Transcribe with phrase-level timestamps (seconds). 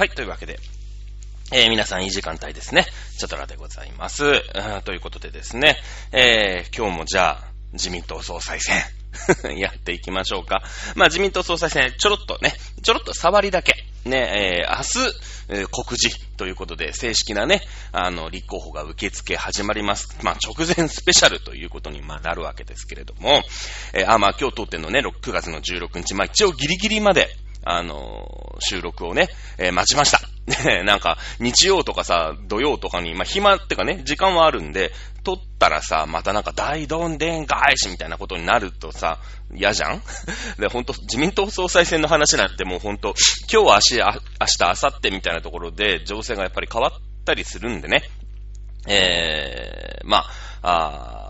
[0.00, 0.58] はい、というわけで、
[1.52, 2.86] えー皆さんいい時間帯ですね。
[3.18, 4.22] チャトラでございます。
[4.86, 5.76] ということでですね、
[6.10, 8.78] えー今日もじゃあ、自民党総裁選、
[9.60, 10.62] やっていきましょうか。
[10.94, 13.74] まあ自民党総裁選、ちょろっとね、ちょろっと触りだけ、
[14.06, 15.14] ね、えー明日、
[15.50, 17.60] えー告示ということで、正式なね、
[17.92, 20.16] あの、立候補が受付始まります。
[20.22, 23.42] まあ直前スペシャルということにまあなるわけですけれども、
[23.92, 27.28] えーあ、まあ今日当店のね、6 9月の16日、まあ一応ギリギリまで、
[27.64, 29.28] あの収録をね、
[29.58, 30.20] えー待ちました。
[30.64, 39.18] ねなんか、日曜とかさ、土曜とかに、まあ、暇ってかね、時間はあるんで、撮ったらさ、またなんか大どんでん返しみたいなことになるとさ、
[39.54, 40.02] 嫌じゃん？
[40.58, 43.14] で、ほんと、自民党総裁選の話なんてもうほんと、
[43.52, 46.92] 今日、明日、明日、明後日みたいなところで、情勢がやっぱり変わっ
[47.24, 48.02] たりするんでね。
[48.88, 50.24] えー、ま
[50.62, 51.29] あ、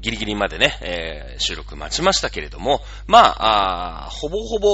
[0.00, 4.70] ギリギリまでね、えー収録待ちましたけれども、まあ、あほぼほぼ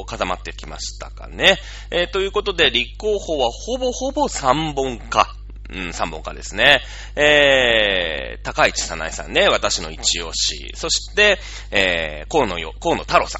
[0.00, 1.58] お固まってきましたかね。
[1.90, 5.34] えーということで、立候補はほぼほぼ3本か。
[5.72, 6.80] うん、3本かですね。
[7.14, 10.72] えー、高市早苗さんね、私の一押し。
[10.74, 11.38] そして、
[11.70, 13.38] えー、河野よ、河野太郎さ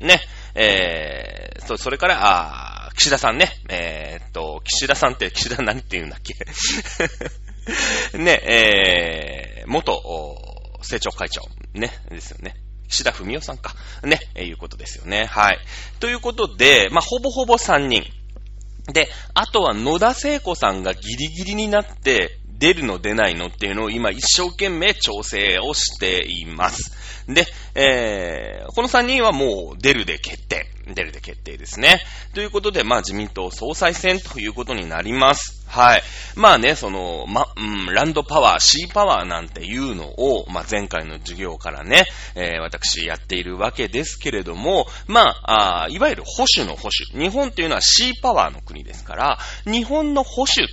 [0.00, 0.06] ん。
[0.06, 0.20] ね。
[0.54, 3.48] えー、そそれから、あ岸田さんね。
[3.68, 6.34] えーっと、岸田さんって、岸田何って言うんだっけ？
[8.18, 11.42] ね、えー、元、お政調会長、
[11.74, 12.56] ね、ですよね。
[12.88, 13.74] 岸田文雄さんか。
[14.02, 15.24] ね、えーいうことですよね。
[15.26, 15.58] はい。
[16.00, 18.04] ということで、まあ、ほぼほぼ3人。
[18.92, 27.26] で、あとは野田聖子さんがギリギリになって、出るの出ないのっていうのを今一生懸命調整をしています。
[27.26, 30.68] で、えー、この3人はもう出るで決定。
[30.94, 32.00] 出るで決定ですね。
[32.34, 35.64] ということで、まあ自民党総裁選ということになります。
[35.68, 36.02] はい。
[36.36, 42.04] まあね、その、ま、うん、ランドパワー、シーパワーなんていうのを、まあ前回の授業からね、
[42.34, 47.24] えー私やっているわけですけれども、まあ、あいわゆる保守の保守。
[47.24, 50.68] 日本っていうのはシーパワーの国ですから、日本の保守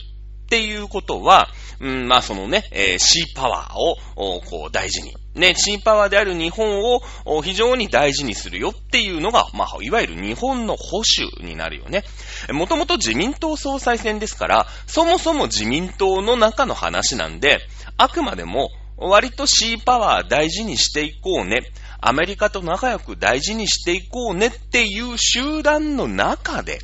[0.49, 1.47] っていうことは、
[1.79, 5.13] うん、まあそのね、えーシーパワーを、こう大事に。
[5.35, 12.03] ね、シーパワーである日本を非常に大事にするよっていうのが、まあ、いわゆる日本の保守になるよね。
[12.51, 17.59] もともと自民党総裁選ですから、そもそも自民党の中の話なんで、
[17.97, 21.61] あくまでも割とシーパワー大事にしていこうね。
[22.01, 26.79] アメリカと仲良く大事にしていこうねっていう集団の中で、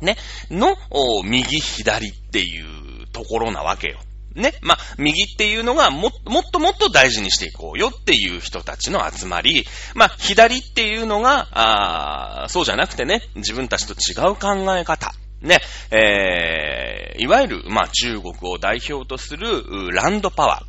[0.00, 0.16] ね、
[0.50, 0.76] の、
[1.24, 3.98] 右左っていうところなわけよ。
[4.38, 4.54] ね。
[4.62, 15.12] まあ、右っていうのがも、もっともっと大事にしていこうよっていう人たちの集まり、まあ、左っていうのが、あーそうじゃなくてね、自分たちと違う考え方。
[15.40, 15.60] ね、
[15.90, 20.62] えー、いわゆる、まあ、中国を代表とする、うランドパワ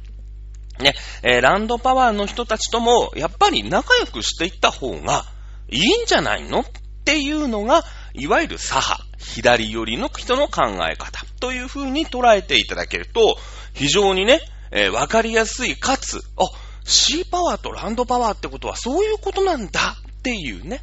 [0.79, 0.83] ー。
[0.83, 5.25] ね、えーランドパワーの人たちとも、やっぱり仲良くしていった方が
[5.69, 6.65] いいんじゃないのっ
[7.03, 7.83] ていうのが、
[8.13, 13.37] いわゆる左派、左寄りの人の考え方という風に捉えていただけると、
[13.73, 16.45] 非常にね、えーわかりやすい、かつ、あ、
[16.83, 20.81] シーパワーとランドパワーってことはそういうことなんだっていうね。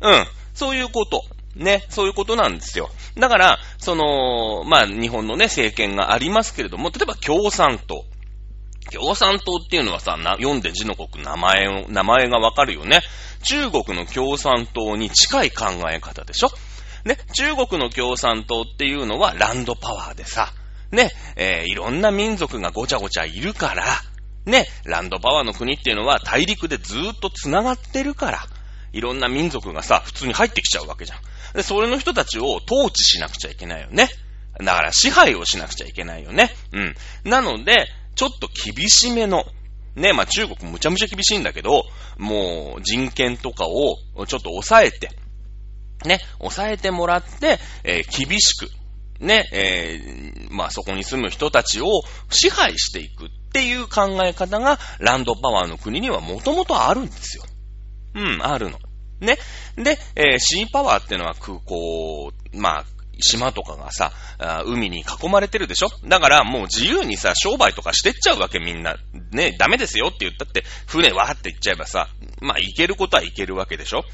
[0.00, 0.26] うん。
[0.54, 1.22] そういうこと。
[1.54, 1.84] ね。
[1.88, 2.90] そういうことなんですよ。
[3.16, 8.04] だから、その、まあ、日本のね、政権がありますけれども、例えば共産党。
[8.92, 13.00] 共産党っていうのはさ、な読んで字の国名前を、名前がわかるよね。
[13.42, 16.48] 中国の共産党に近い考え方でしょ？
[17.04, 20.52] ね、中国の共産党っていうのはランドパワーでさ、
[20.90, 23.84] ね、えーいろんな民族がごちゃごちゃいるから、
[24.44, 28.40] ね、ランドパワーの国っていうのは大陸でずーっと繋がってるから、
[28.92, 31.18] いろんな民族がさ、普通に入ってきちゃうわけじゃん。
[31.54, 34.08] で、それの人たちを統治しなくちゃいけないよね。
[34.58, 36.50] だから支配をしなくちゃいけないよね。
[36.72, 36.94] うん。
[37.24, 39.44] なので、ちょっと厳しめの、
[39.94, 41.84] ね、まあ中国むちゃむちゃ厳しいんだけど、
[42.18, 43.96] もう人権とかを
[44.26, 45.10] ちょっと抑えて、
[46.04, 48.68] ね、抑えてもらって、えー厳しく、
[49.20, 51.86] ね、えーまあそこに住む人たちを
[52.30, 57.44] 支配していくっていう考え方がランドパワーの国にはもともとあるんですよ。
[58.14, 58.78] うん、あるの。
[59.20, 59.38] ね。
[59.76, 62.84] で、えーシーパワーっていうのは空港、まあ、
[63.18, 64.12] 島とかがさ、
[64.66, 65.88] 海に囲まれてるでしょ？
[66.06, 68.96] だからもう自由にさ、商売とかしてっちゃうわけみんな。
[69.32, 72.08] ね、ダメですよって言ったって、船わーって行っちゃえばさ、
[72.40, 74.04] まあ行けることは行けるわけでしょ？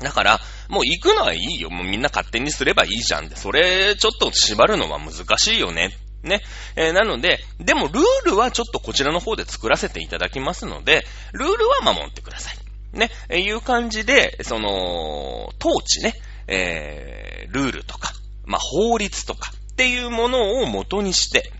[0.00, 1.70] だから、もう行くのはいいよ。
[1.70, 3.36] もうみんな勝手にすればいいじゃんって。
[3.36, 5.90] それ、ちょっと縛るのは難しいよね。
[6.22, 6.40] ね。
[6.76, 12.98] えーなので、でもルールはちょっとこちらの方で作らせていただきますので、ルールは守ってください。
[12.98, 13.10] ね。
[13.28, 16.14] えーいう感じで、その、統治ね、
[16.46, 18.12] えールールとか、
[18.46, 21.52] まあ、法律とかっていうものを元にして、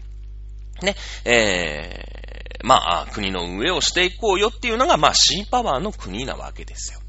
[0.82, 7.00] ね、えーまあ、国の運営をしていこうよっていうのが、まあ、シーパワーの国なわけですよ。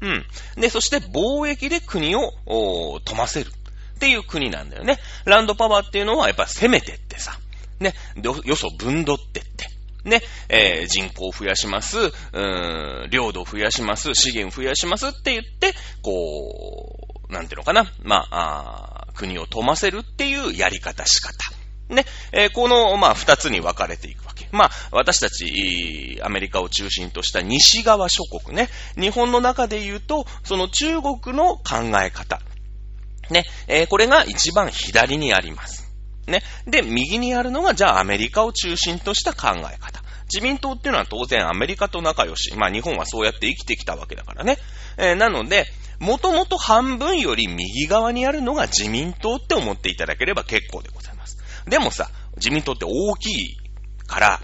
[0.00, 0.24] うん。
[0.60, 3.48] で、そして貿易で国をおー富ませる。
[3.48, 4.98] っていう国なんだよね。
[5.24, 7.38] ランドパワーっていうのはやっぱ攻めてってさ、
[7.78, 9.68] ね、よそ分取ってって、
[10.04, 15.72] ね、えー、人口を増やします、うーん、領土を増やします、資源を増やしますって言って、
[16.02, 21.34] こう、なんていうのかな、まあ、あ国を富ませるっていうやり方仕方。
[21.88, 24.48] ね、えー、この、まあ、二つに分かれていくわけ。
[24.52, 32.40] まあ、私たち、アメリカを中心とした西側諸国ね、日本の中で言うと、その中国の考え方。
[33.30, 35.90] ね、えー、これが一番左にあります。
[36.26, 36.42] ね。
[36.66, 40.02] で、右にあるのが、じゃあアメリカを中心とした考え方。
[40.32, 42.54] 自民党っていうのは当然アメリカと仲良し。
[42.56, 44.56] まあ日本はそうやって生きてきたわけだからね。
[44.96, 45.66] えー、なので、
[45.98, 51.38] もともと半分より右側にあるのが自民党って思っていただければ結構でございます。
[51.68, 53.56] でもさ、自民党って大きい
[54.06, 54.40] から、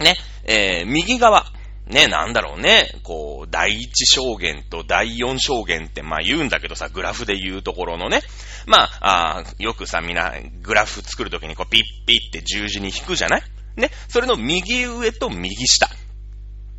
[0.00, 1.46] ね、えー、右側、
[1.86, 2.90] ね、なんだろうね。
[3.02, 8.22] こう、第一証言と第四証言って、まあ言うんだけどさ、グラフで言うところのね。
[8.66, 10.32] まあ、あよくさ、みんな、
[10.62, 13.42] グラフ作るときにこう、ピッピッって十字に引くじゃない？
[13.76, 13.90] ね。
[14.08, 15.90] それの右上と右下。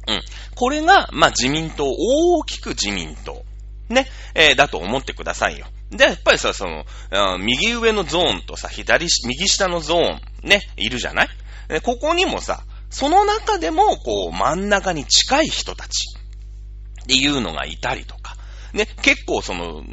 [0.08, 0.22] うん。
[0.56, 3.44] これが、まあ自民党、大きく自民党。
[3.90, 4.08] ね。
[4.34, 5.68] えー、だと思ってくださいよ。
[5.92, 6.86] で、やっぱりさ、その、
[7.40, 11.30] 右上のゾーンとさ、左、右下のゾーン、ね、いるじゃない？
[11.84, 16.18] ここにもさ、その中でも、こう、真ん中に近い人たち
[17.04, 18.16] っていうのがいたりと、
[18.76, 19.84] ね、結構その、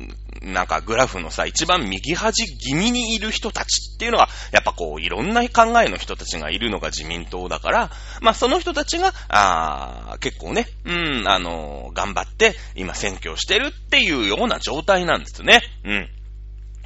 [0.42, 7.90] なんかグラフのさ、一番右端気味にいる人たちっていうのが、やっぱこう、いろんな考えの人たちがいるのが自民党だから、
[8.20, 10.92] まあその人たちが、ああ結構ね、う
[11.22, 15.60] ん、あのー、頑張って今選挙してるっていうような状態なんですね。
[15.84, 16.08] うん。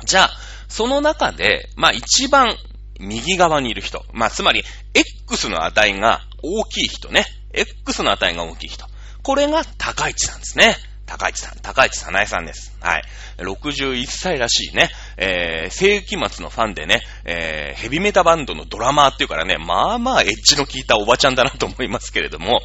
[0.05, 0.31] じゃあ、
[0.69, 2.57] その中で、まあ一番
[3.01, 4.05] 右側にいる人。
[4.13, 4.65] まあ、つまり、
[4.95, 7.25] X の値が大きい人ね。
[7.53, 8.87] X の値が大きい人。
[9.23, 10.77] これが高市なんですね。
[11.07, 12.77] 高市さん、高市さなえさんです。
[12.81, 13.05] はい。
[13.39, 14.91] 61歳らしいね。
[15.17, 22.61] えー、世紀末のファンでね、えー、ヘビメタバンドのドラマーっていうからね、まあまあエッジの効いたおばちゃんだなと思いますけれども、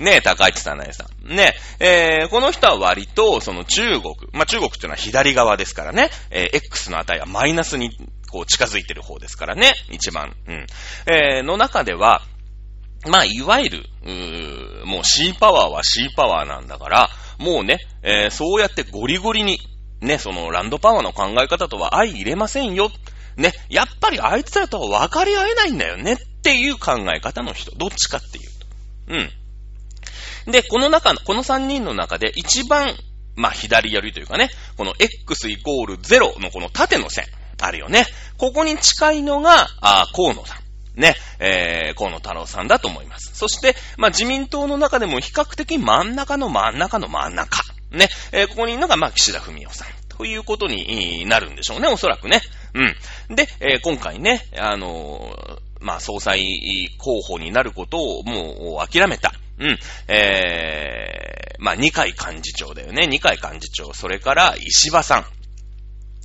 [0.00, 1.34] ね、高市さなえさん。
[1.34, 7.90] ね、えー、この人は割と、その中国、まあ中国っていうのは左側ですからね、えー、X の値はマイナスに
[8.30, 10.34] こう近づいてる方ですからね、一番。
[10.48, 10.66] うん。
[11.06, 12.22] えー、の中では、
[13.06, 19.58] まあ、いわゆる、うーもう C パワーは C パワーなんだから、もうね、えー、そうやってゴリゴリに、
[20.00, 22.90] ね、そのランドパワーの考え方とは相入れませんよ。
[23.36, 27.70] ね、やっぱりあいつらとは分かり合えないんだよねっていう考え方の人。
[27.76, 28.66] どっちかっていうと。
[30.46, 30.52] うん。
[30.52, 32.94] で、この中の、この3人の中で一番、
[33.36, 37.24] まあ、左寄りというかね、この X イコール0のこの縦の線。
[37.62, 38.06] あるよね。
[38.38, 40.61] ここに近いのが、あ河野さん。
[40.94, 43.32] ね、えー、河野太郎さんだと思います。
[43.34, 47.62] そして、まあ、自民党の中でも比較的真ん中の真ん中の真ん中。
[47.90, 49.88] ね、えー、ここにいるのが、まあ、岸田文雄さん。
[50.08, 52.42] ということになるんでしょうね、おそらくね。
[52.74, 53.34] うん。
[53.34, 59.32] で、えー、今回ね、あのー、まあ、総裁候補になることをもう諦めた。
[59.58, 59.78] うん。
[60.08, 63.06] えー、まあ、二階幹事長だよね。
[63.06, 63.92] 二階幹事長。
[63.92, 65.26] それから、石破さん。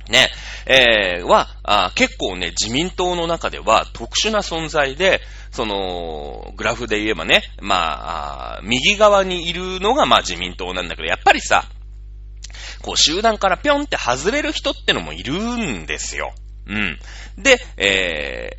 [0.08, 0.30] ね、
[0.66, 11.64] えー、はあ、結構ね、自民党の中では特殊な存在で、その、グラフで言えばね、まあ、右側にいるのがまあ自民党なんだけど、やっぱりさ、
[12.82, 16.32] こう集団からぴょんって外れる人ってのもいるんですよ。
[16.66, 16.98] うん。
[17.42, 18.50] で、え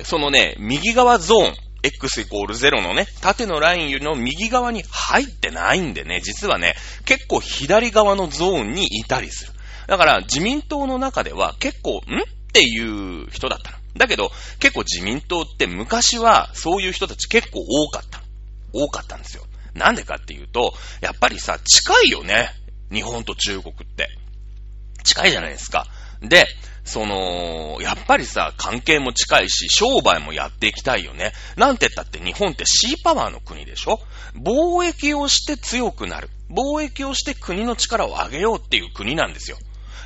[0.00, 9.52] ー、そのね、右側ゾーン、x イコール0のね、縦のラインの右側に入ってないんでね、実はね、結構左側のゾーンにいたりする。
[9.86, 11.98] だから自民党の中では結構、ん？
[11.98, 12.02] っ
[12.52, 13.78] ていう人だったの。
[13.96, 18.22] だけど、結構自民党って昔はそういう人たち結構多かった。
[18.72, 19.44] 多かったんですよ。
[19.74, 22.50] なんでかっていうと、やっぱりさ、近いよね。
[22.90, 24.08] 日本と中国って。
[25.04, 25.86] 近いじゃないですか。
[26.22, 26.46] で、
[26.84, 31.32] その、やっぱりさ、関係も近いし、商売もやっていきたいよね。
[31.56, 34.00] なんて言ったって日本ってシーパワーの国でしょ？
[34.34, 36.30] 貿易をして強くなる。
[36.48, 39.58] 貿易をして国の力を上げようっていう国なんですよ。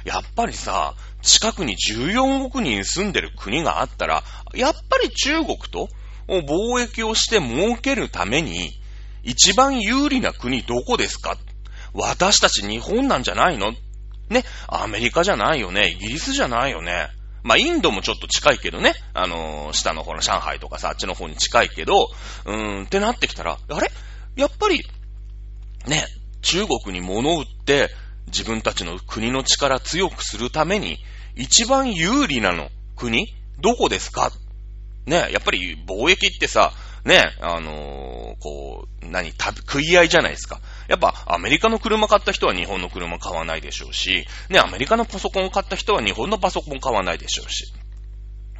[0.05, 4.23] やっぱりさ、近くに14億人住んでる国があったら、
[4.55, 5.89] やっぱり中国と
[6.29, 8.73] 貿易をして儲けるために、
[9.23, 11.37] 一番有利な国どこですか？
[11.93, 13.73] 私たち日本なんじゃないの？
[14.31, 17.09] ね、アメリカじゃないよね、イギリスじゃないよね？
[17.43, 18.93] まあ、インドもちょっと近いけどね。
[19.15, 22.09] あのー、下の方の上海とかさ、あっちの方に近いけど、
[22.45, 23.91] うーん、ってなってきたら、あれ？
[24.37, 24.85] やっぱり、
[25.87, 26.05] ね、
[26.43, 27.89] 中国に物売って、
[28.27, 30.99] 自分たちの国の力強くするために、
[31.37, 33.27] 一番有利なの国
[33.61, 34.31] どこですか？
[35.07, 36.73] ねやっぱり貿易ってさ、
[37.05, 40.61] ね、あのー、こう、何、食い合いじゃないですか。
[40.89, 47.73] やっぱ、アメリカの車買った人は日本の車買わないでしょうし、ね、アメリカのパソコン買った人は日本のパソコン買わないでしょうし、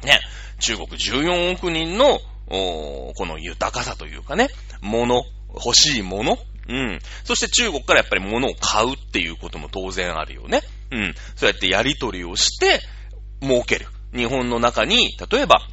[0.03, 0.19] ね、
[0.59, 4.49] 中国14億人の、この豊かさというかね、
[4.81, 6.37] もの、欲しいもの
[6.71, 6.99] うん。
[7.25, 10.61] そして中国からやっぱり物を買うっていうことも当然あるよね。
[10.91, 11.15] うん。
[11.35, 12.81] そうやってやり取りをして、
[13.41, 13.87] 儲ける。
[14.15, 15.67] 日本の中に、例えば、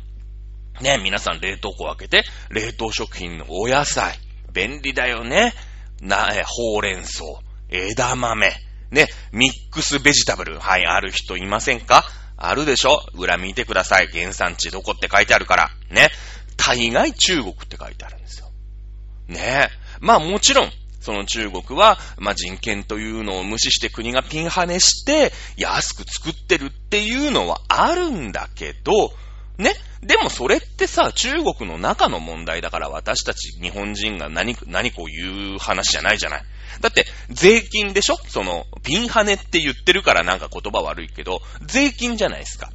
[0.81, 4.19] ね、皆さん冷凍庫を開けて、冷凍食品のお野菜、
[4.53, 5.55] 便利だよね。
[6.01, 7.25] な、え、ほうれん草、
[7.69, 8.53] 枝豆、
[8.91, 12.05] ね、ミックスベジタブル、はい、ある人いませんか？
[12.37, 13.03] あるでしょ？
[13.15, 14.07] 裏見てください。
[14.07, 15.71] 原産地どこって書いてあるから。
[15.91, 16.09] ね。
[16.57, 18.51] 大概中国って書いてあるんですよ。
[19.27, 19.69] ね
[20.01, 20.73] まあもちろん、
[21.09, 28.93] その中国は、まあ、人権というのを無視して国がピンハネして、安く作ってるっていうのはあるんだけど、
[29.57, 29.73] ね？
[30.03, 36.43] でもそれってさ、中国の中の問題だから私たち日本人が何、何こう言う話じゃないじゃない？
[36.83, 38.17] だって、税金でしょ？
[38.29, 42.69] その、ピンハネって言ってるからなんか言葉悪いけど、税金じゃないですか。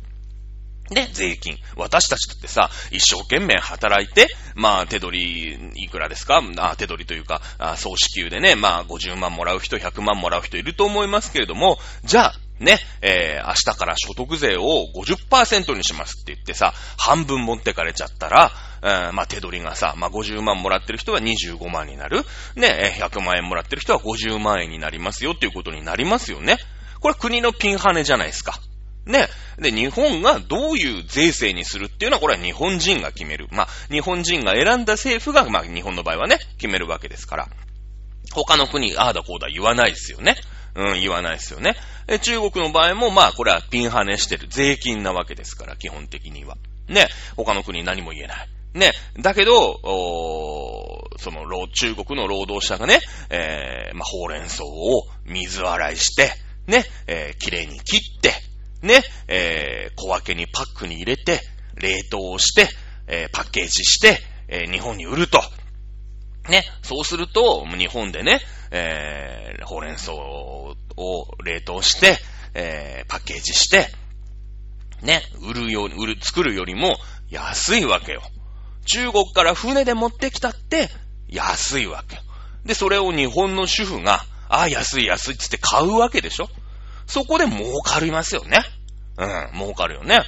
[0.94, 1.58] ね、税金。
[1.76, 6.42] 私たちだってさ、一生懸命働いて、まあ、手取り、いくらですか？
[6.58, 18.52] あ手取りというか、あ総支給でね、まあ、50万もらう人、100万もらう人いると思いますけれども、じゃあ、ね、えー、明日から所得税を50%にしますって言ってさ、半分持ってかれちゃったら、
[18.84, 22.24] えー、まあ、手取りがさ、まあ、50万もらってる人は25万になる。
[22.56, 26.58] ね、100万円もらってる人は50万円になりますよっていうことになりますよね。
[27.00, 28.60] これ国のピンハネじゃないですか。
[29.06, 29.28] ね。
[29.58, 33.48] で、日本がどういう税制にするっていうのは、これは日本人が決める。
[33.52, 37.50] まあ、日本人が選んだ政府が、まあ、日本の場合はね、決めるわけですから。
[38.34, 40.36] 他の国、ああだこうだ言わないですよね。
[40.76, 41.76] うん、言わないですよね。
[42.08, 46.58] え中国の場合も、まあ、これはピンハネしてる税金なわけですから、基本的には。
[46.88, 47.08] ね。
[47.36, 48.48] 他の国何も言えない。
[48.74, 48.92] ね。
[49.20, 56.32] だけど、おその、中国の労働者がね、えー、まあ、ほうれん草を水洗いして、
[56.68, 58.34] ね、えー、綺麗に切って、
[58.84, 61.42] ね、えー、小分けにパックに入れて、
[61.76, 62.70] 冷凍して、
[63.08, 65.42] えー、パッケージして、えー、日本に売ると。
[66.50, 70.76] ね、そうすると、日本でね、えー、ほうれん草を
[71.44, 72.18] 冷凍して、
[72.54, 73.88] えー、パッケージして、
[75.02, 76.98] ね、売るように、売る、作るよりも
[77.30, 78.22] 安いわけよ。
[78.86, 80.90] 中国から船で持ってきたって
[81.30, 82.22] 安いわけよ。
[82.66, 86.50] で、それを日本の主婦が、ああ、安い安いってって買うわけでしょ
[87.08, 88.64] そこで儲かりますよね。
[89.18, 90.22] うん、儲かるよね。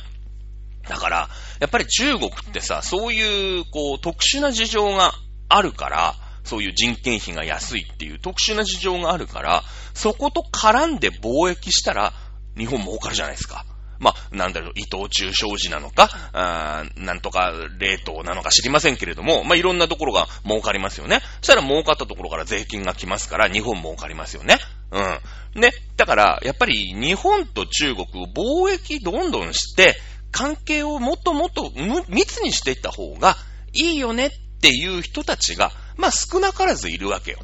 [0.87, 1.29] だから、
[1.59, 5.13] やっぱり中国ってさ、そういう、こう、特殊な事情が
[5.49, 9.63] あるから、そういう人件費が安いっていう特殊な事情があるから、
[9.95, 12.13] そこと絡んで貿易したら、
[12.55, 13.65] 日本儲かるじゃないですか。
[13.99, 21.21] まあ、なんだろう、伊藤忠商事なのか、あなんとか冷凍なのか知りませんけれども、まあ、いろんなところが儲かりますよね。
[21.41, 24.57] そしたら儲かったところから税金が来ますから、日本儲かりますよね。
[24.91, 25.61] うん。
[25.61, 25.71] ね。
[25.97, 29.95] だから、やっぱり日本と中国貿易どんどんして、
[30.31, 31.71] 関係をもっともっと
[32.09, 33.37] 密にしていった方が
[33.71, 34.29] いいよねっ
[34.61, 37.39] ていう人たちが、まあ少なからずいるわけよ。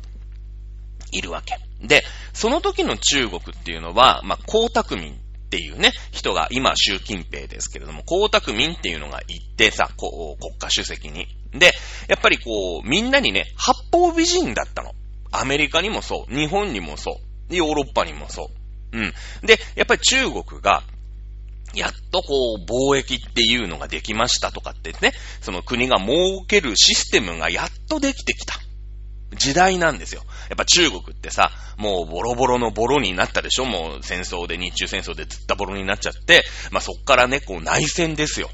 [1.11, 1.55] いるわけ。
[1.85, 2.03] で、
[2.33, 5.19] その時の中国っていうのは、まあ、江沢民
[5.51, 11.27] っていうね、人が、今、習近平ですけれども、江沢民っていうのがいてさ、こう、国家主席に。
[11.51, 11.73] で、
[12.07, 14.93] やっぱりこう、みんなにね、八方美人だったの。
[15.33, 17.55] アメリカにもそう、日本にもそう。
[17.55, 18.49] ヨーロッパにもそ
[18.93, 18.97] う。
[18.97, 19.13] うん。
[19.45, 20.83] で、やっぱり中国が、
[21.73, 26.11] やっとこう、貿易っていうのができましたとかってね、その国が設
[26.47, 28.55] けるシステムがやっとできてきた。
[29.35, 30.23] 時代なんですよ。
[30.49, 33.65] やっぱ中国ってさ、もうボロボロのボロになったでしょ？
[33.65, 38.49] もう戦争で、日中戦争でずったボロになっちゃって、まあそっからね、こう内戦ですよ。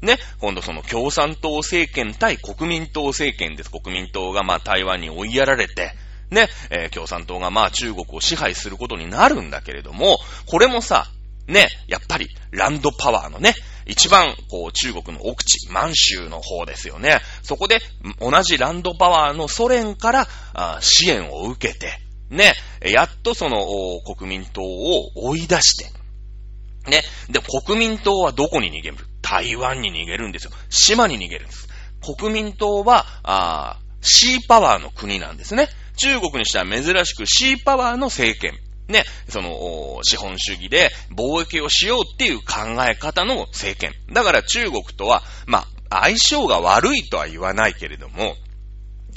[0.00, 3.70] ね、今度その共産党政権対国民党政権です。
[3.70, 5.92] 国民党がまあ台湾に追いやられて、
[6.30, 11.06] ね、えー、共産党がまあ中国を支配することになるんだけれども、これもさ、
[11.46, 13.54] ね、やっぱりランドパワーのね、
[13.86, 17.20] 一番こう中国の奥地、満州の方ですよね。
[17.42, 17.80] そこで
[18.20, 21.98] 同じランドパワーのソ連からあ支援を受けて、
[22.30, 23.66] ね、やっとその
[24.16, 25.90] 国民党を追い出して、
[26.90, 28.96] ね、で、国民党はどこに逃げる？
[29.20, 30.50] 台湾に逃げるんですよ。
[30.68, 31.68] 島に逃げるんです。
[32.18, 35.68] 国民党は、あシーパワーの国なんですね。
[35.96, 38.58] 中国にしては珍しくシーパワーの政権。
[38.92, 43.92] ね、その、資本主義で貿易をしようっていう考え方の政権。
[44.12, 48.36] だから中国とは、まあ、相性が悪いとは言わないけれども、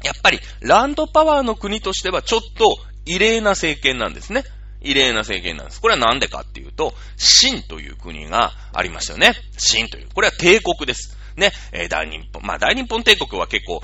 [0.04, 4.44] やっぱりランドパワーの国としてはちょっと異例な政権なんですね。
[4.82, 5.82] 異例な政権なんです。
[5.82, 9.34] これはなんでかっていうと、秦という国がありましたよね。
[9.58, 10.10] 秦という。
[10.14, 11.18] これは帝国です。
[11.36, 13.82] ね、えー、大日本、まあ大日本帝国は結構、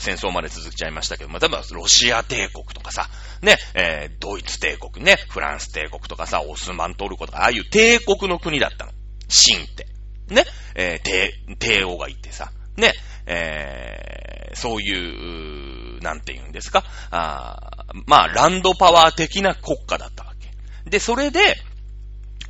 [0.00, 3.08] 戦争まで続きちゃいましたけど、まあ例えばロシア帝国とかさ、
[3.44, 8.92] ね、えー、ドイツ帝国ね、フランス帝国とかさ、オスマントルコとか、ああいう帝国の国だったの。
[9.28, 9.86] 秦って。
[10.28, 12.92] ね、えー、帝、帝王がいてさ、ね、
[13.26, 20.90] えー、そういう、なんて言うんですか、あまあ、ランドパワー的な国家だったわけ。
[20.90, 21.56] で、それで、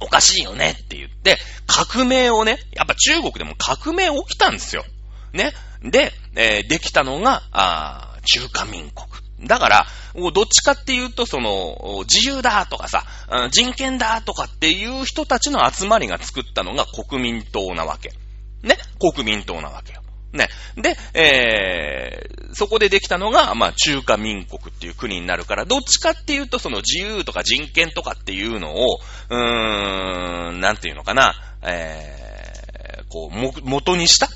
[0.00, 4.84] おかしいよねって言って、革命をね、やっぱ中国でも革命起きたんですよ。
[5.32, 5.52] ね。
[5.82, 9.23] で、えー、できたのが、あ中華民国。
[9.40, 9.86] だから、
[10.32, 13.04] どっちかっていうと、その、自由だとかさ、
[13.50, 18.10] 人権だとかっていう人たちの集まりが作ったのが国民党なわけ。
[18.62, 20.02] ね国民党なわけよ。
[20.32, 20.48] ね。
[20.76, 29.00] で、えー、そこでできたのが、まあ、中華民国っていう国になるから、どっちかっていうと、その自由とか人権とかっていうのを、
[29.30, 34.28] うーん、なんていうのかな、えー、こう、も、元にした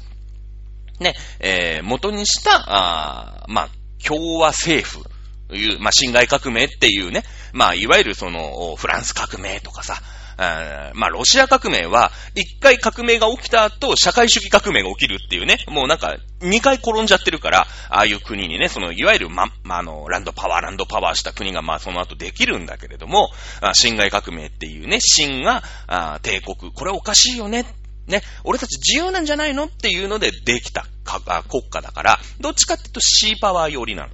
[1.00, 3.68] ね、えー、元にした、あまあ、
[4.04, 5.04] 共和政府
[5.48, 9.96] という、まあ、侵害革命っていうね、まあ、いわゆるその、フランス革命とかさ、
[10.40, 23.30] あまあ、ロシア革命は、一回革命が起きた後、社会主義革命が起きるっていうね、もうなんか、二回転んじゃってるから、ああいう国にね、その、いわゆる、ま、まあ、の、ランドパワー、ランドパワーした国が、まあ、その後できるんだけれども、
[23.72, 27.64] 侵害革命っていうね、秦が、あ帝国、これおかしいよね、
[28.08, 30.86] ね、俺たち自由なんじゃないのっていうのでできた
[31.48, 34.10] 国家だから、どっちかっていうとシーパワー寄りなの。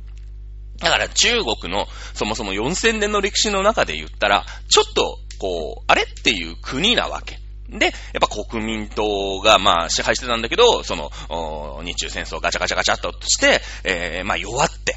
[0.80, 7.38] だから中国のそもそも4000年の歴史の中で言ったら、ちょっとこう、あれっていう国なわけ。
[7.68, 11.10] で、やっぱ国民党が、まあ、支配してたんだけど、その、
[11.84, 14.97] 日中戦争ガチャガチャガチャっとして、えー、まあ、弱って、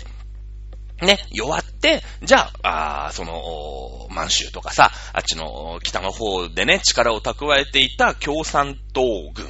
[1.02, 9.02] ね、弱って、じゃあ、あその、満州とかさ、あっちの北の方でね、力を蓄えていた共産党
[9.34, 9.46] 軍。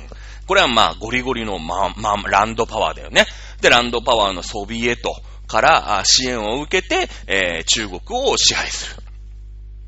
[0.45, 3.25] これはまあ、ゴリゴリの、まあ、まあ、ランドパワーだよね。
[3.61, 5.13] で、ランドパワーのソビエト
[5.47, 9.03] から支援を受けて、えー、中国を支配する。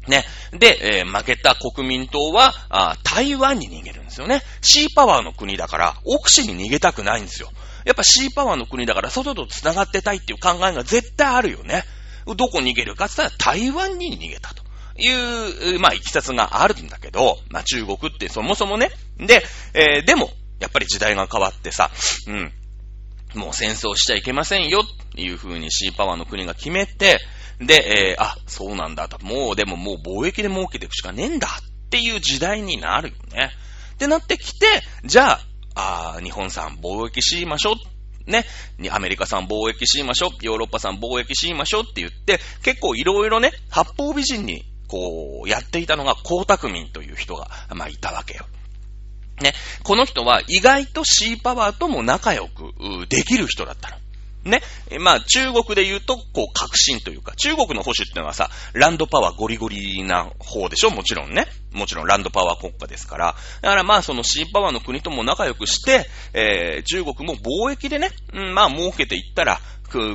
[0.08, 0.26] ね。
[0.52, 4.42] で、えー、負けた国民党はあ、台湾に逃げるんですよね。
[4.62, 7.50] シーパワーの国だから、奥地に逃げたくないんですよ。
[7.90, 11.84] やっぱシーパワーの国だから、外と繋がってたいっていう考えが絶対あるよね。
[12.28, 14.62] どこ逃げるかって言ったら、台湾に逃げたと。
[15.00, 18.92] いう、まあ、いきさつがあるんだけど、まあ、中国ってそもそもね。
[19.18, 21.90] で、えー、でも、やっぱり時代が変わってさ、
[22.28, 22.54] うん。
[23.34, 27.20] もう戦争しちゃいけませんよっていう風にシーパワーの国が決めて、
[27.60, 29.18] で、えー、あ、そうなんだと。
[29.26, 33.50] もう、でももう貿易で儲けていくしかねえんだっていう時代になるよね。
[33.94, 34.68] ってなってきて、
[35.06, 35.42] じゃあ、
[35.80, 37.76] あ日本産貿易しましょう。
[38.30, 38.46] ね。
[38.92, 40.30] アメリカ産貿易しましょう。
[40.42, 48.46] ヨーロッパ産貿易しましょうって言って、結構いろいろね、八方美人に、こう、やっていたのが江沢民という人が、まあ、いたわけよ。
[49.42, 49.54] ね。
[49.84, 52.74] この人は意外とシーパワーとも仲良く
[53.08, 53.99] できる人だったの。
[54.44, 54.62] ね。
[55.00, 60.92] まあ、中国で言うと、こう、革新というか、中国の保守ってのはさ、ランドパワーゴリゴリな方でしょ？
[60.92, 61.48] もちろんね。
[61.74, 63.36] もちろんランドパワー国家ですから。
[63.62, 69.60] だからまあ、そのシーパワーの国とも仲良くして、えー、中国も貿易でね、うん、まあ、儲けていったら、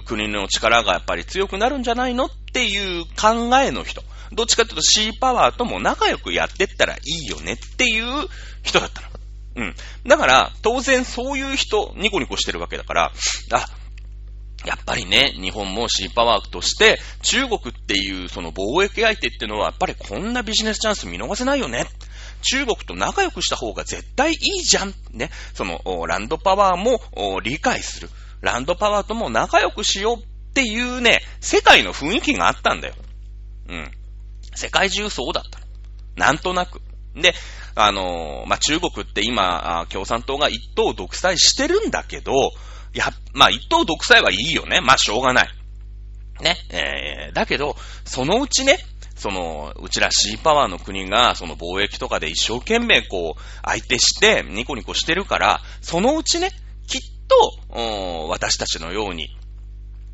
[0.04, 2.26] 国の力がやっぱり強くなるんじゃないの？
[2.26, 4.02] っていう考えの人。
[4.32, 8.26] どっちかというとシーパワーとも仲良くやってったらいいよねっていう
[8.62, 9.08] 人だったの。
[9.56, 9.74] うん。
[10.08, 13.12] だから、当然そういう人、ニコニコしてるわけだから、
[13.52, 13.66] あ、
[14.64, 21.86] やっぱりね、日本もシーパワークとして、中国っていうその貿易相手っていうのは、やっぱりこんなビジネスチャンス見逃せないよね。
[22.42, 24.94] 中国と仲良くした方が絶対いいじゃん。
[25.12, 25.30] ね。
[25.54, 27.00] その、ランドパワーも
[27.40, 28.10] 理解する。
[28.40, 32.94] ランドパワーとも仲良くしようっていうね、世界の雰囲気があったんだよ。
[33.68, 33.90] うん。
[34.54, 35.58] 世界中そうだった。
[36.16, 36.80] なんとなく。
[37.16, 37.34] で、
[37.74, 42.32] あのー、まあ、中国って今、共産党が一党独裁してるんだけど、
[42.98, 44.80] や、まあ、一党独裁はいいよね。
[44.80, 45.48] まあ、しょうがない。
[46.40, 46.56] ね。
[46.70, 48.78] えー、だけど、そのうちね、
[49.16, 56.50] その、うちらシーパワーの国が、その貿易とかで一生懸命こう、相手して、ニコニコしてるから、そのうちね、
[56.86, 57.00] きっ
[57.70, 59.28] と、私たちのように、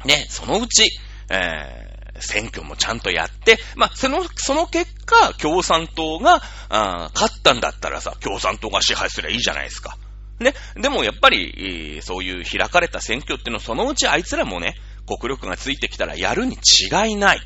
[0.05, 0.91] ね、そのうち、
[1.31, 9.97] えー、選挙もちゃんとやって、まあ、その、その結果、共産党が、あ勝ったんだったらさ、共産党が支配すればいいじゃないですか。
[10.41, 10.55] ね。
[10.75, 14.75] でもやっぱり、そういう開かれた選挙ってのはそのうちあいつらもね、
[15.07, 17.41] 国力がついてきたらやるに違いない。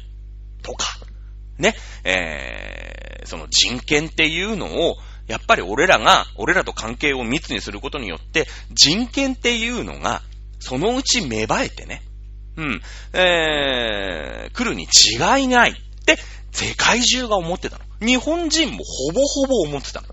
[0.62, 0.86] とか。
[1.58, 1.74] ね。
[2.04, 10.22] えー、その人権っていうのを、やっぱり俺らが、俺らと関係を密にすることによって、人権っていうのが、
[10.60, 12.02] そのうち芽生えてね。
[12.56, 12.82] うん。
[13.12, 16.16] えー、来るに違いないって、
[16.52, 17.84] 世界中が思ってたの。
[18.00, 20.08] 日本人もほぼほぼ思ってたの。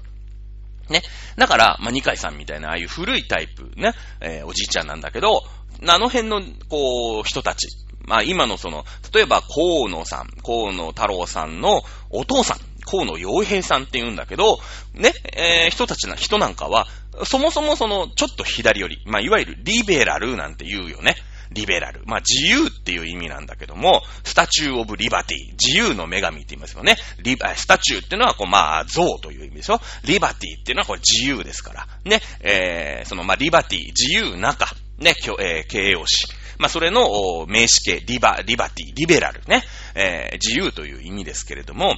[0.89, 1.03] ね。
[1.37, 5.43] だから、まあ、二階さんみたいな、ああいう古いタイプ、ね、えー、おじいちゃんなんだけど、
[5.87, 7.67] あの辺の、こう、人たち。
[8.05, 14.59] まあ、今のその、例えば、河野さん、河野太郎さんのお父さん、河野洋平さんって言うんだけど、
[14.93, 16.87] ね、えー、人たちな、人なんかは、
[17.25, 21.15] そもそもその、ちょっと左寄り、まあ、いわゆるリベラルなんて言うよね。
[21.51, 22.03] リベラル。
[22.05, 25.51] まあ、自由っていう意味なんだけども、スタチューオブリバティ。
[25.51, 26.95] 自由の女神って言いますよね。
[27.21, 29.81] リスタチューっていうのは、こう、まあ、像という意味でしょ。
[30.05, 31.87] リバティっていうのは、これ自由ですから。
[32.05, 32.21] ね。
[32.41, 34.65] えー、その、まあ、リバティ、自由中。
[34.97, 36.27] ね、えー、形容詞。
[36.57, 39.63] まあ、それの名詞形、リバ、リバティ、リベラルね。
[39.95, 41.97] えー、自由という意味ですけれども、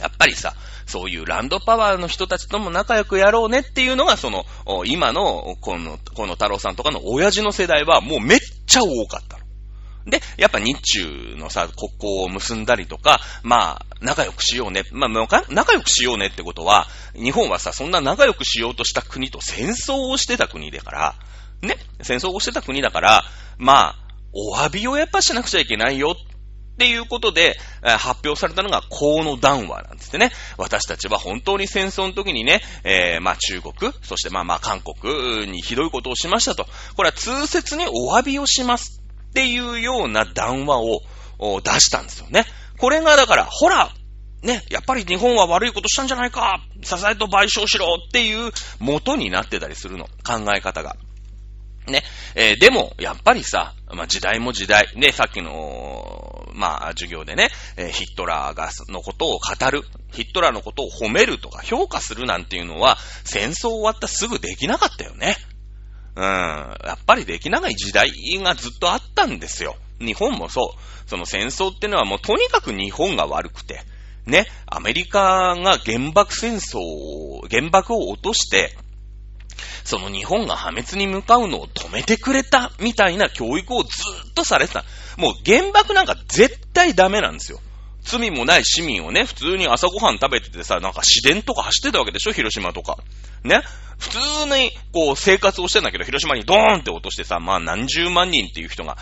[0.00, 0.54] やっぱりさ、
[0.86, 4.44] そういうランドパワーの人たちとも仲良くやろうねっていうのが、その、
[4.86, 9.44] 今の、この、この太郎さんとかの親父の世代はもうめっちゃ多かったの。
[10.10, 14.82] で、やっぱ日中のさ、国交を結んだりとか、まあ、仲良くしようね。
[14.92, 21.14] まあ、仲良くしようねってことは、日本はさ、そんな仲良くしようとした国と戦争をしてた国だから、
[21.62, 23.24] ね、戦争をしてた国だから、
[23.58, 23.96] まあ、
[24.32, 26.14] お詫びをやっぱしなくちゃいけないよ
[26.78, 30.30] っていうことで、発表されたのが河野談話なんですね。
[30.58, 36.66] 私たちは本当に戦争の時にね、えー、まあ中国、そしてまあまあ韓国にひどいことをしましたと。
[36.96, 41.00] これは通説にお詫びをしますっていうような談話を
[41.60, 42.44] 出したんですよね。
[42.78, 43.90] これがだから、ほら、
[44.42, 50.04] ね、やっぱり日本は悪いことしたんじゃないか支えと賠償しろっていう元になってたりするの。
[50.04, 50.96] 考え方が。
[51.90, 52.04] ね。
[52.34, 54.92] えー、でも、やっぱりさ、まあ、時代も時代。
[54.94, 56.27] ね、さっきの、
[56.58, 59.84] まあ、授業でね、え、ヒットラーが、のことを語る。
[60.12, 65.36] ヒットラーのことを褒めるとか評価するなんていうのは、戦争終わったすぐできなかったよね。
[66.16, 66.24] うん。
[66.24, 68.10] やっぱりできない時代
[68.42, 69.76] がずっとあったんですよ。
[70.00, 71.08] 日本もそう。
[71.08, 73.82] その戦争ってのはもうとにかく日本が悪くて。
[74.26, 78.76] ね、アメリカが原爆戦争を、原爆を落として、
[79.84, 83.88] その日本が破滅に向かうのを止めてくれたみたいな教育をず
[84.30, 84.84] っとされてた。
[85.16, 87.60] もう原爆なんか絶対ダメなんですよ。
[88.02, 92.96] 罪もない市民をね、普通に朝ごはん食べててさ、なんか市電とか走ってたわけでしょ広島とか。
[93.44, 93.60] ね？
[93.98, 98.96] 普通に、こう、生活をしてんだけど、広島にドーンって落としてさ、まあ何十万人っていう人が、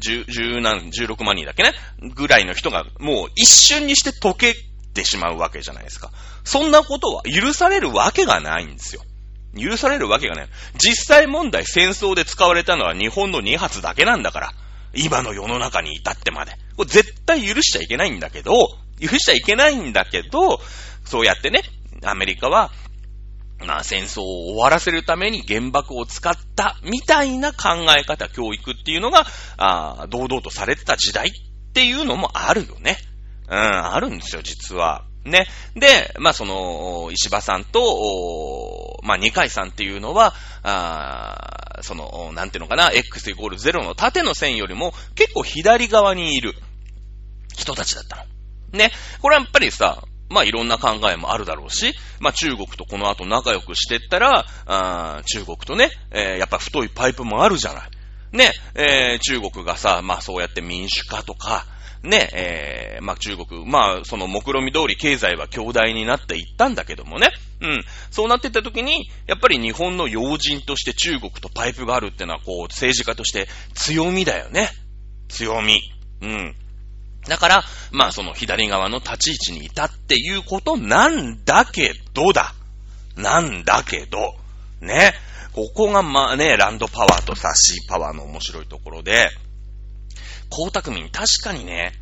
[0.00, 1.72] 十、十何、十六万人だっけね？
[2.14, 4.54] ぐらいの人が、もう一瞬にして溶け
[4.92, 6.12] てしまうわけじゃないですか。
[6.44, 9.02] そんなことは許されるわけがないんですよ。
[9.56, 10.48] 許されるわけがない。
[10.76, 14.52] 実際問題戦争で使われたのは日本の2発だけなんだから。
[14.96, 16.52] 今の世の中に至ってまで。
[16.76, 18.54] これ絶対許しちゃいけないんだけど、
[19.00, 20.60] 許しちゃいけないんだけど、
[21.04, 21.62] そうやってね、
[22.04, 22.70] アメリカは、
[23.64, 32.98] まあ戦争を終わらせるために原爆を使ったみたいな考え方、教育っていうのが、あ堂々とされてた時代っていうのもあるよね。
[33.48, 35.04] うん、あるんですよ、実は。
[35.24, 35.46] ね。
[35.74, 46.54] で、まあ、その、石場さんと、まあ、二階さんっていうのは、あその、なんていうのかな、x イコール0の縦の線よりも結構左側にいる
[47.56, 48.24] 人たちだったの。
[48.72, 48.90] ね。
[49.20, 57.90] これはやっぱりさ、まあいろんな考えもあるだろうし、まあ中国とこの後仲良くしてったら、あ中国とね、えー、やっぱ太いパイプもあるじゃない。
[58.32, 61.66] ね、えー、中国がさ、まあそうやって民主化とか、
[62.04, 67.30] ね、えー、まあ中国、まあその目論見通り経済は強大になっていったんだけどもね。
[67.60, 67.84] うん。
[68.10, 74.68] そうなっていった時に、やっぱり日本の要人として中国とパイプがあるってのは、こう、政治家として強みだよね。
[75.28, 75.80] 強み。
[76.20, 76.54] うん。
[77.26, 82.54] だから、まあその左側の立ち位置にいたっていうことなんだけどだ。
[83.16, 84.34] なんだけど、
[84.80, 85.14] ね。
[85.52, 89.30] ここがまあね、ランドパワーとさ、シーパワーの面白いところで、
[90.50, 91.92] 江沢民確かにね、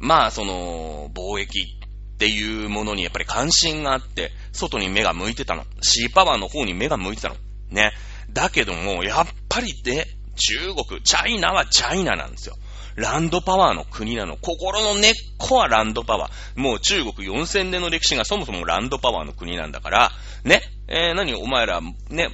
[0.00, 5.64] まあその、貿易っていうものにやっぱり関心があって、外に目が向いてたの。
[5.80, 7.36] シーパワーの方に目が向いてたの。
[7.70, 7.92] ね。
[8.32, 12.56] だけども、やっぱりで、中国、チャイナはチャイナなんですよ。
[12.98, 14.36] ランドパワーの国なの。
[14.36, 16.60] 心の根っこはランドパワー。
[16.60, 20.10] もう中国4000年の歴史がそもそもランドパワーの国なんだから、
[20.42, 21.34] ね、えー、何？
[21.34, 22.28] お前ら、ね、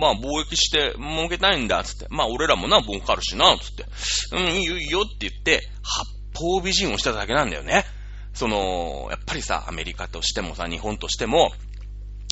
[0.00, 2.06] まあ貿易して儲けたいんだ、つって。
[2.10, 3.84] まあ俺らもな、儲かるしな、つって。
[4.32, 7.84] うん、いいよいいよって言って、八方美人をしただけなんだよね。
[8.34, 11.52] その、やっぱりさ、アメリカとしてもさ、日本としても、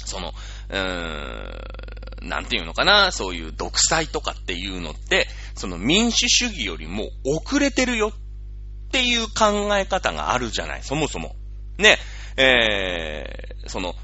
[0.05, 0.33] その、
[0.71, 1.88] うーん、
[2.23, 11.37] なんていうのかな、そういう独裁とかっていうのって、その民主主義よりも遅れてるよっていう考え方があるじゃない、そもそも。
[11.79, 11.99] ね、
[12.37, 13.95] えー、その、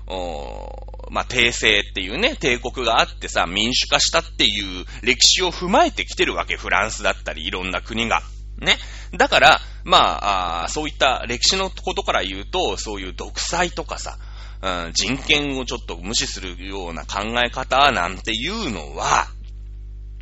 [1.10, 8.22] まあ、帝政っていうね、帝国があってさ、民主化したっていう歴史を踏まえてきてるわけ、フランスだったり、いろんな国が。
[8.58, 8.76] ね。
[9.16, 14.18] だから、まあ、あそういった歴史のことから言うと、そういう独裁とかさ、
[14.64, 19.26] うん、人権をちょっと無視するような考え方なんていうのは、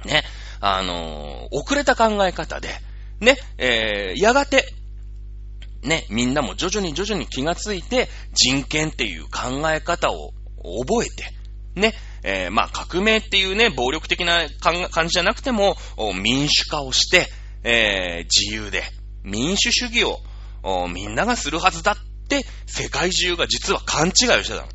[0.04, 0.24] ね、
[0.60, 2.70] あのー、遅れた考え方で、
[3.20, 4.66] ね、えー、やがて、
[5.84, 10.32] ね、みんなも徐々に徐々に気がついて、人権っていう考え方を
[10.84, 15.76] 覚えて、ね、えー、まあ革命っていうね、暴力的な感じじゃなくても、
[16.20, 17.28] 民主化をして、
[17.62, 18.82] えー、自由で、
[19.22, 20.18] 民主主義を
[20.88, 21.96] みんながするはずだっ、
[22.66, 24.68] 世界中が実は勘違いをしてたの。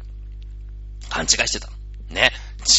[1.09, 1.73] 勘違いしてたの。
[2.09, 2.31] ね。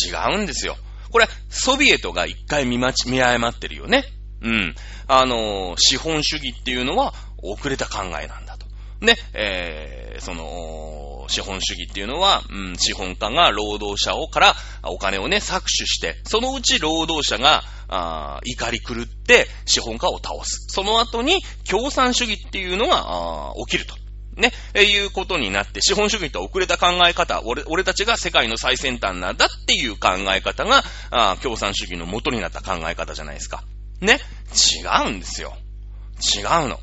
[0.06, 0.76] 違うんですよ。
[1.10, 4.04] これ、ソビエトが一回見まち、見誤ってるよね。
[4.42, 4.74] うん。
[5.06, 8.66] あのー、資本主義っていうのは遅れた考えなんだと。
[9.00, 20.66] ね、えー、その、資本主義っていうのは、うん、資本家が労働者をからお金をね、搾取して、そのうち労働者が、あ怒り狂って資本家を倒す。
[20.68, 21.38] その後に
[21.68, 23.94] 共産主義っていうのが起きると。
[24.38, 33.64] ね、えいうことになって、資本主義と遅れた考え方、俺俺たちが世界の最先端なんだっていう考え方が、あ共産主義の元になった考え方じゃないですか。
[34.00, 34.20] ね、
[34.52, 35.56] 違うんですよ。
[36.36, 36.78] 違うの。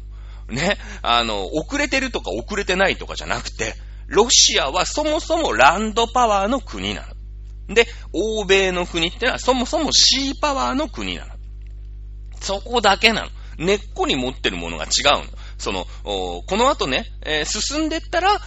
[0.49, 3.73] ね、あの、遅れてるとか遅れてないとかじゃなくて、
[4.07, 7.07] ロシアはそもそもランドパワーの国な
[7.67, 7.73] の。
[7.73, 11.33] で、欧米の国ってのはそもそもシーパワーの国なの。
[12.39, 13.29] そこだけなの。
[13.57, 15.25] 根っこに持ってるものが違うの。
[15.57, 18.41] その、この後ね、えー、進んでったら、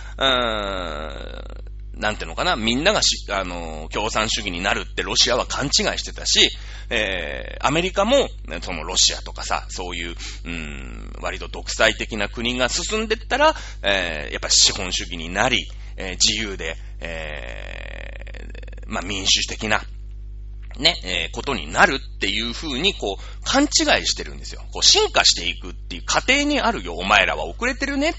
[1.98, 6.50] なんていうのかな、みんながし、あの、共産主義になるってロシアは勘違いしてたし、
[6.90, 8.28] えー、アメリカも、
[8.62, 15.66] そのロシアとかさ、そういう、うん、割と独裁的な国が進んでったら、えー、やっぱ資本主義になり、
[15.96, 19.82] えー、自由で、えー、まあ、民主的な、
[20.78, 23.66] ね、えー、ことになるっていう風に、こう、勘違
[24.00, 24.62] いしてるんですよ。
[24.72, 26.94] こう、進化していくっていう過程にあるよ。
[26.94, 28.14] お前らは遅れてるね。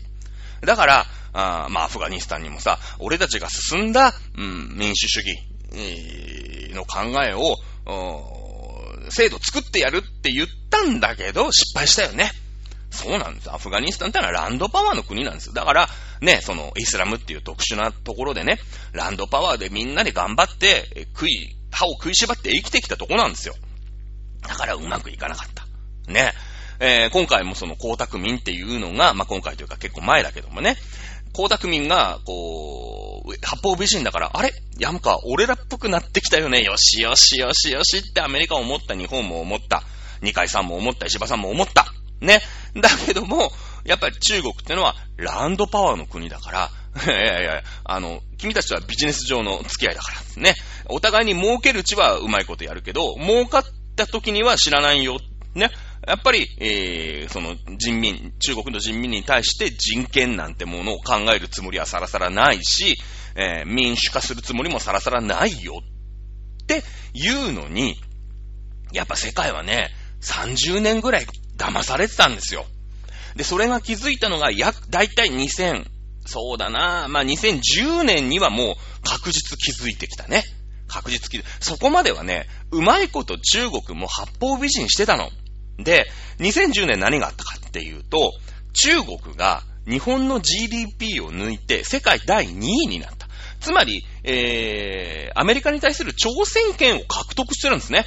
[0.61, 5.37] だから、あまあ、アフガニスタンにもさ、俺たちが進んだ、うん、民主主義、
[5.73, 7.57] え、の考えを、
[9.09, 12.31] 制度作ってやるって言ったんだけど、失敗したよね。
[12.91, 13.51] そうなんです。
[13.51, 15.53] アフガニスタンってのはランドパワーの国なんです。
[15.53, 15.89] だから、
[16.21, 18.59] ね、その、イスラムっていう特殊なところでね、
[18.93, 23.55] ランドパワーでみんなで頑張って、食い、歯を食いしばって生きてきたとこなんですよ。
[24.47, 25.65] だからうまくいかなかった。
[26.11, 26.33] ね。
[26.79, 30.77] えー、今回もその光沢民っていうのが、まあ、今回というか結構前だけどもね、
[31.33, 34.51] 光沢民が、こう、八方美人だから、あれ？
[34.79, 36.63] やむか、俺らっぽくなってきたよね。
[36.63, 39.83] よしよしよしよしってアメリカを思った、日本も思った、
[40.21, 41.93] 二階さんも思った、石破さんも思った。
[42.19, 42.41] ね。
[42.75, 43.51] だけども、
[43.85, 46.71] やっぱり中国ってのはランドパワーの国だから、
[47.05, 50.41] いやいや、あの、君たちはビジネス上の付き合いだから。
[50.41, 50.55] ね。
[50.87, 53.63] お互いに儲けるうちはうまいことやるけど、儲かっ
[53.95, 55.19] た時には知らないよ。
[55.53, 55.69] ね。
[56.07, 62.97] やっぱり、えー、その人民、中国の人民に対して人権なんてものを考えるつもりはさらさらないし、
[63.35, 65.81] えー、民主化するつもりもさらさらないよ
[66.63, 68.01] っていうのに、
[68.91, 72.65] やっぱ世界はね、30年ぐらい騙されてたんですよ。
[73.35, 75.85] で、それが気づいたのが、や、だいたい2000、
[76.29, 80.43] そうだなまあ、2010年にはもう確実気づいてきたね。
[80.87, 85.29] 確実気づそこまではね、うまいこと中国も八方美人してたの。
[85.79, 86.05] で、
[86.39, 88.33] 2010年何があったかっていうと、
[88.73, 93.27] 中国が日本の GDP を抜いて世界第2位になった。
[93.59, 98.05] つまり、えー、アメリカに対する挑戦権を獲得してるんですね。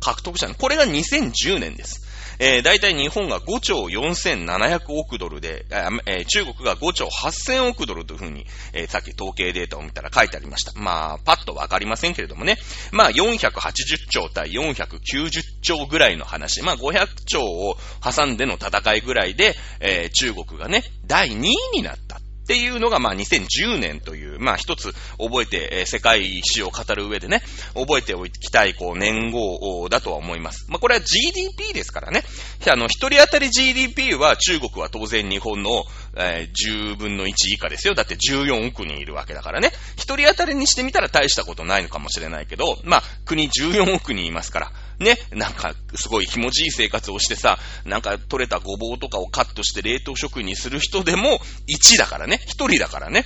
[0.00, 0.54] 獲得したの。
[0.54, 2.01] これが2010年です。
[2.44, 5.64] えー、大体日本が5兆4700億ドルで、
[6.06, 10.72] えー、中国が5兆8000億ドルというふうに、えー、さっき統計データを見たら書いてありました。
[10.74, 12.56] まあ、パッとわかりませんけれどもね。
[12.90, 15.30] まあ、480兆対490
[15.62, 16.62] 兆ぐらいの話。
[16.64, 22.21] まあ、500兆を挟んでの戦いぐらいで、えー、中国がね、第2位になった。
[22.52, 27.40] っていうのが、まあ、2010年という、まあ、一つ覚えて、えー、世界史を語る上でね、
[27.74, 30.66] 覚えておきたい、こう、年号だとは思います。
[30.68, 32.22] まあ、これは GDP ですからね。
[32.70, 35.84] あの、一人当たり GDP は中国は当然日本の、
[36.14, 37.94] えー、10分の1以下ですよ。
[37.94, 39.70] だって14億人いるわけだからね。
[39.96, 44.72] 一人当たりにしてみたら大したことないのかもしれないけど、まあ、国14億人いますから。
[44.98, 53.24] ね、なんか、すごい気持ちいい生活をしてさ、なんか取れたごぼうとかをカットして冷凍食品にする人でも1だからね、1人だからね。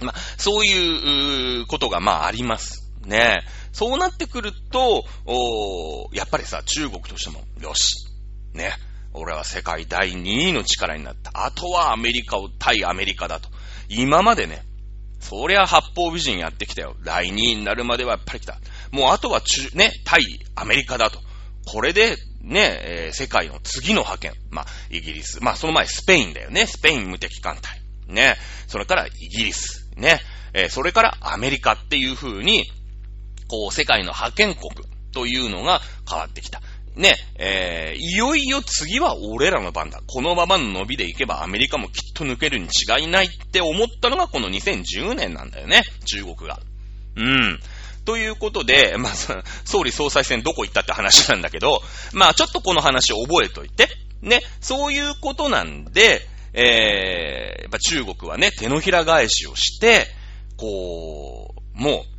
[0.00, 2.90] まあ、そういうことがまああります。
[3.06, 3.44] ね。
[3.72, 8.06] そうなってくると、おやっぱりさ、中国としても、よし、
[8.52, 8.72] ね。
[9.14, 11.30] 俺は世界第2位の力になった。
[11.44, 13.48] あとはアメリカを対アメリカだと。
[13.88, 14.64] 今までね、
[15.20, 16.96] そりゃ八方美人やってきたよ。
[17.04, 18.58] 第2位になるまではやっぱり来た。
[18.90, 20.22] もうあとは中、ね、対
[20.54, 21.20] アメリカだと。
[21.66, 24.32] これで、ね、えー、世界の次の派遣。
[24.50, 25.42] まあ、イギリス。
[25.42, 26.66] まあ、その前スペインだよね。
[26.66, 27.80] スペイン無敵艦隊。
[28.08, 28.36] ね。
[28.66, 29.88] それからイギリス。
[29.96, 30.20] ね。
[30.54, 32.64] えー、それからアメリカっていう風に、
[33.48, 34.70] こう、世界の覇権国
[35.12, 36.60] というのが変わってきた。
[36.94, 40.00] ね、えー、いよいよ次は俺らの番だ。
[40.06, 45.82] このままの伸びでいけばアメリカもきっと抜けるに違いないって思ったのがこの2010年なんだよね。
[46.04, 46.60] 中国が。
[47.16, 47.60] うん。
[48.04, 49.12] ということで、まあ、
[49.64, 53.88] 総理総裁選どこ行ったって話なんだけど、まあ、ちょっとこの話を覚えといて。
[54.22, 56.20] ね、そういうことなんで、
[56.52, 60.06] えー、やっぱ中国はね、手のひら返しをして、
[60.56, 62.11] こう、もう、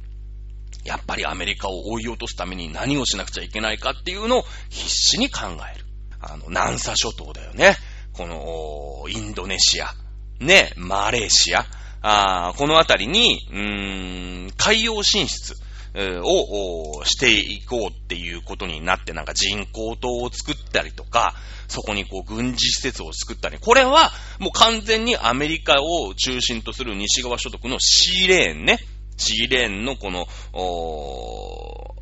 [0.86, 5.42] やっぱりアメリカを追い落とすために何をしなくちゃいけないかっていうのを必死に考
[5.74, 5.86] える。
[6.20, 7.76] あの、南沙諸島だよね。
[8.14, 9.92] この、インドネシア、
[10.40, 11.66] ね、マレーシア、
[12.02, 15.56] あこのあたりに、うーん、海洋進出。
[15.96, 21.36] をしていこうっていうことになって、なんか人工島を作ったりとか、
[21.68, 28.80] そこにこう軍事施設を作ったり、これはもう完全にアメリカを中心とする西側諸国の C レーンね。
[29.18, 30.26] C レーンのこの、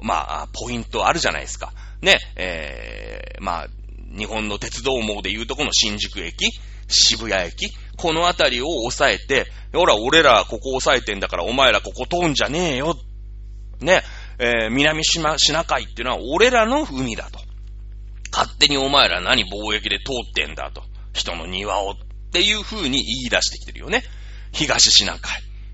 [0.01, 1.73] まあ、ポイントあるじゃないですか。
[2.01, 3.67] ね、えー、まあ、
[4.17, 6.51] 日本の鉄道網で言うとこの新宿駅、
[6.87, 12.97] 渋谷駅、このあたりを抑えて、ほら、俺らここ抑えてんだからお前らここ通んじゃねえよ。
[13.79, 14.03] ね、
[14.39, 17.39] えー、南島、シナ海っていうのは俺らの海だと。
[18.31, 20.83] 勝手にお前ら何貿易で通ってんだと。
[21.13, 21.95] 人の庭をっ
[22.31, 24.03] ていう風に言い出してきてるよね。
[24.53, 25.21] 東シナ海。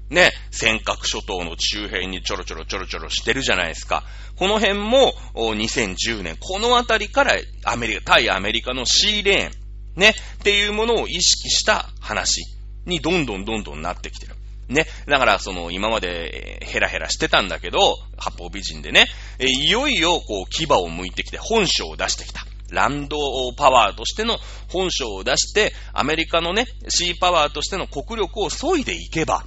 [0.09, 4.03] ね、尖閣諸島の周辺にちょろちょろちょろちょろしてるじゃないですか。
[4.37, 12.43] この辺も、2010年、このあたりからアメリカ、対アメリカの C レーン、ね、っていうものを意識した話
[12.85, 14.35] にどんどんどんどんなってきてる。
[14.69, 14.85] ね。
[15.07, 17.79] だから、その、今まで、ヘラヘラしてたんだけど、
[18.17, 19.07] 八方美人でね、
[19.39, 22.45] いよいよ、こう、牙を向いてきて、本性を出してきた。
[22.69, 23.17] ランド
[23.55, 29.45] パワーとしての本性を出して、アメリカのね、シーパワーとしての国力を削いでいけば、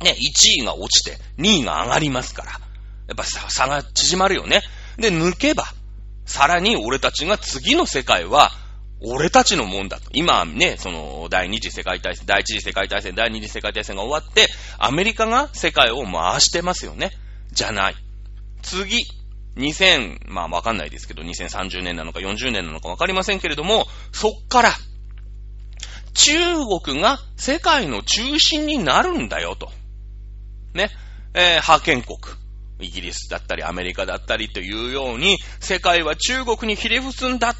[0.00, 2.52] ね、1位が落ちて、2位が上がりますから。
[2.52, 2.58] や
[3.14, 4.62] っぱ差が縮まるよね。
[4.96, 5.64] で、抜けば、
[6.24, 8.52] さらに俺たちが次の世界は、
[9.02, 10.10] 俺たちのもんだと。
[10.12, 14.46] 今ね、その、第二次世界大戦、第一次世界大戦、第二次世界大戦が終わって、
[14.78, 17.10] アメリカが世界を回してますよね。
[17.50, 17.96] じゃない。
[18.62, 18.98] 次、
[19.56, 24.72] 2000、まあわかんないですけど、2030年なのか40年なのかわかりませんけれども、そっから、
[26.12, 26.32] 中
[26.84, 29.72] 国が世界の中心になるんだよと。
[30.74, 30.90] ね、
[31.34, 32.18] えー、覇権国。
[32.82, 37.56] イギリスだったりアメリカだったりというように、世界は中国にひれ伏すんだっ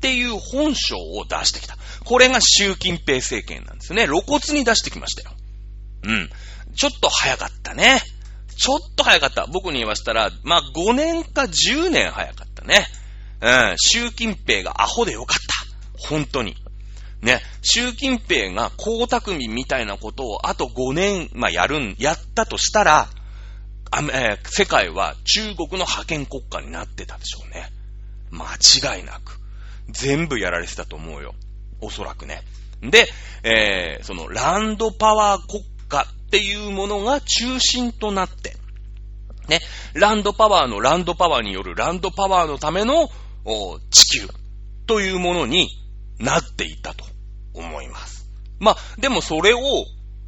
[0.00, 1.76] ていう本性を出してきた。
[2.04, 4.06] これが習近平政権なんですね。
[4.06, 5.36] 露骨に出してきましたよ。
[6.04, 6.30] うん。
[6.76, 8.00] ちょっと早かったね。
[8.56, 9.46] ちょっと早かった。
[9.46, 12.86] 僕に言わせたら、まあ、5年か10年早かったね。
[13.40, 13.74] うん。
[13.78, 16.08] 習近平がアホでよかった。
[16.08, 16.56] 本当に。
[17.22, 23.08] ね、習近平が江沢民みたいなことをあと5年、まあ、やるん、やったとしたら、
[23.90, 27.70] あえー、世界は中国の覇権国家になってたでしょうね。
[28.30, 28.46] 間
[28.96, 29.38] 違いなく。
[29.88, 31.34] 全部やられてたと思うよ。
[31.80, 32.42] おそらくね。
[32.82, 33.08] で、
[33.42, 38.56] えー、そのランドパワー国家っていうものが中心となって、
[39.48, 39.60] ね、
[39.94, 43.10] ランドパワーのランドパワーによるランドパワーのための
[43.90, 44.28] 地球
[44.86, 45.68] というものに
[46.20, 47.04] なっていたと
[47.54, 48.28] 思います。
[48.58, 49.58] まあ、でもそれを、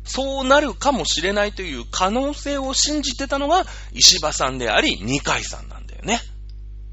[0.04, 6.20] そうなるかもしれないという可能性を信じてたのが石破さんであり、二階さんなんだよね。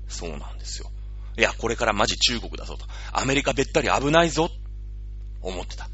[0.08, 0.92] そうなんですよ。
[1.38, 2.86] いや、これからマジ中国だぞと。
[3.12, 4.50] アメリカべったり危ないぞ。
[5.42, 5.90] 思ってた。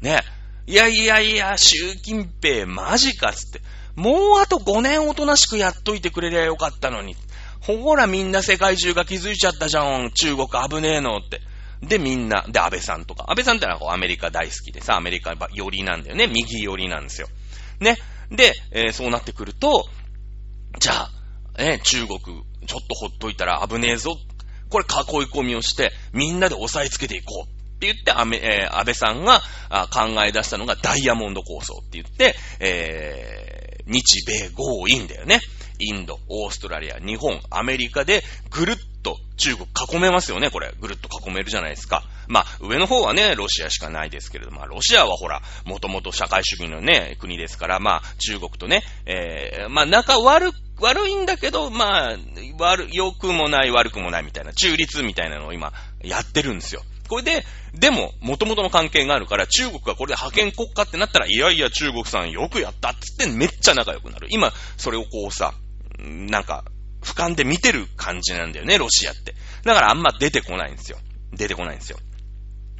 [0.00, 0.22] ね。
[0.66, 3.60] いやいやいや、習近平マジかっつって。
[3.94, 7.14] もうあと5年おとなしくやっといてくれりゃよかったのに。
[7.60, 10.10] ほらみんな世界中が気づいちゃったじゃん。
[10.12, 11.40] 中国危ねえのって。
[11.82, 13.24] で、みんな、で、安倍さんとか。
[13.28, 16.26] 安倍さんってのはアメリカ大好きでさ、アメリカ寄りなんだよね。
[16.26, 17.28] 右寄りなんですよ。
[17.80, 17.96] ね。
[18.30, 19.86] で、えー、そうなってくると、
[20.80, 21.10] じゃあ、
[21.58, 24.16] え中国、ちょっとほっといたら危ねえぞ。
[24.68, 27.50] これ囲い込みをして、みんなで押さえつけていこう。
[27.76, 29.40] って言って、安倍,、えー、安倍さんが
[29.92, 35.40] 考え出したのがダイヤモンド構想って言って、えー、日米豪印だよね。
[35.78, 38.76] インド、オーストラリア、日本、アメリカでぐるっ
[39.06, 40.74] と中国囲めますよね、これ。
[40.80, 42.02] ぐるっと囲めるじゃないですか。
[42.26, 50.50] まあ、上の方はね、ロシアしかないですけれども、まあ、ロシアはほら、もともと社会主義のね、国ですから、まあ、中国とね、えー、まあ、仲悪、
[50.80, 52.16] 悪いんだけど、まあ、
[52.58, 56.82] 悪、良くもない、悪くもないみたいな、中立みたいなのを今、やってるんですよ。
[57.08, 57.44] これで、
[57.74, 64.26] でも、元々の関係があるから、中国がこれで覇権国家ってなったら、いやいや、中国さんよくやったっつってめっちゃ仲良くなる。
[64.30, 65.54] 今、それをこうさ、
[65.98, 66.64] なんか、
[67.06, 69.34] 俯瞰で見てる感じなんだよね、ロシアって。
[69.64, 70.98] だからあんま出てこないんですよ。
[71.32, 71.98] 出てこないんですよ。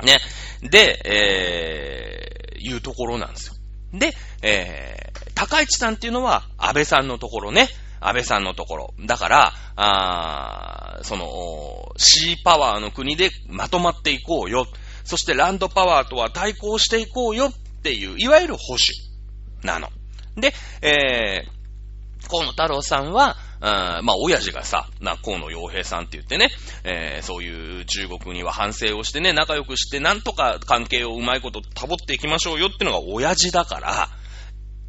[0.03, 0.19] ね。
[0.63, 3.55] で、えー、いうところなんですよ。
[3.93, 4.13] で、
[4.43, 7.69] えー、高市さんっていうのは安倍さんのところね。
[8.01, 8.95] 安倍さんのところ。
[9.07, 14.67] だから、あーその、シーパワーの国でまとまっていこうよ。
[15.05, 17.53] そしてランドパワーとは対抗していこうよっ
[17.83, 18.83] ていう、いわゆる保守
[19.63, 19.89] なの。
[20.37, 20.53] で、
[20.83, 23.37] えー、河野太郎さんは、
[24.03, 26.51] まあ、親父がさ、な、河野洋平さんって言ってね、
[26.85, 34.09] えー、そういう中国には反省をしてね、仲良くして、なんとか関係をうまいこと保っていきましょうよっていうのが親父だから、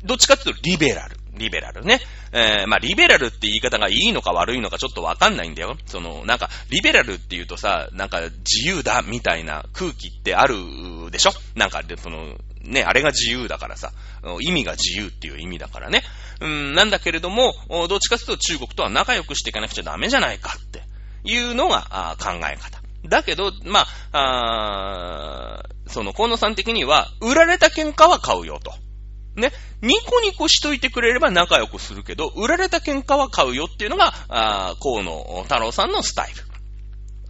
[0.04, 1.18] どっちかっていうとリベラル。
[1.34, 2.00] リベラルね。
[2.32, 5.78] えー、まあ、リベラルって言い方がいいのか悪いのかちょっとわかんないんだよ。
[5.86, 10.56] その、なんか、リベラルって言うとさ、なんか自由だみたいな空気ってある
[11.12, 11.32] でしょ？
[11.56, 12.38] なんか、その、
[12.68, 13.92] ね、あれが自由だからさ、
[14.42, 16.04] 意味が自由っていう意味だからね。
[16.42, 17.56] うん、なんだけれども、
[17.88, 20.84] どっちかというと中国とは仲良くしていかなくちゃダメじゃないかって
[21.24, 22.82] いうのが考え方。
[23.08, 28.74] だけど、まあ、あその河野さん的には、売られた喧嘩は買うよと。
[29.36, 29.52] ね。
[29.82, 36.34] ニコニコしといてくれれば仲良くするけど、売られた喧嘩は買うよっていうのが、あ河野太郎さんのスタイ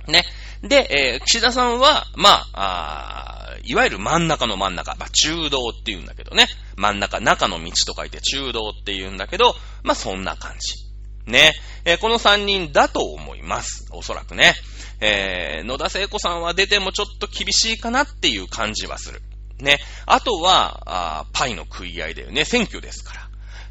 [0.08, 0.12] ル。
[0.12, 0.26] ね。
[0.62, 6.48] で、えー、岸田さんは、まあ、あいわゆる真ん中の真ん中、まあ、中道って言うんだけどね。
[6.76, 10.88] 真ん中、中の道と書いて中道って言うんだけど、まあ、そんな感じ。
[11.30, 11.54] ね。
[11.86, 13.88] えー、この3人だと思います。
[13.92, 14.56] おそらくね。
[15.00, 19.22] えー、野田聖子さんは出てもちょっと厳しいかなっていう感じはする。
[19.60, 19.80] ね。
[20.06, 22.46] あとは、あパイの食い合いだよね。
[22.46, 23.30] 選挙ですから。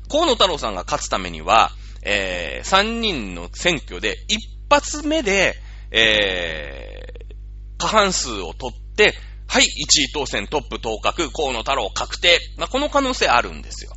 [0.08, 1.72] 河野太郎さんが勝つためには、
[2.02, 4.38] えー、3人の選挙で一
[4.70, 5.56] 発目で、
[5.90, 7.34] えー、
[7.78, 9.14] 過半数を取って、
[9.48, 9.68] はい、1位
[10.12, 12.38] 当選トップ当確、河野太郎確定。
[12.56, 13.92] まあ、この可能性あるんですよ。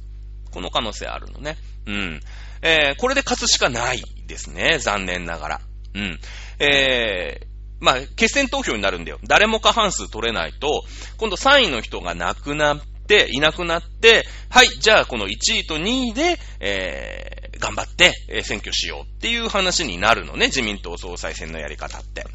[0.52, 1.58] この可能性あるのね。
[1.86, 2.22] うん。
[2.62, 4.80] えー、これで勝つしかないですね。
[4.80, 5.62] 残念ながら。
[5.96, 6.20] うん。
[6.60, 7.46] えー、
[7.80, 9.20] まあ、決選投票になるんだよ。
[9.28, 10.84] 誰も過半数取れないと、
[11.18, 22.26] 今度3位の人が亡くなって、いなくなって、はい、じゃあこの1位と2位で、え、頑張って、え、選挙しようっていう話になるのね、自民党総裁選のやり方って。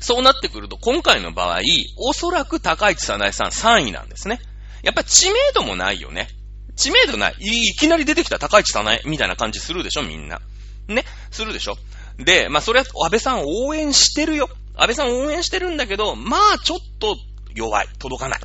[0.00, 1.60] そうなってくると、今回の場合、
[1.98, 4.40] おそらく高市早苗さん3位なんですね。
[4.82, 6.28] やっぱ知名度もないよね。
[6.76, 7.34] 知名度ない。
[7.38, 10.40] いきなり出てきた高市早苗みたいな感じするでしょ、みんな。
[10.88, 11.76] ねするでしょ
[12.18, 14.48] で、まあ、それは安倍さん応援してるよ。
[14.74, 17.16] 安倍さん応援してるんだけど、まあ、ちょっと
[17.54, 17.88] 弱い。
[17.98, 18.40] 届かない。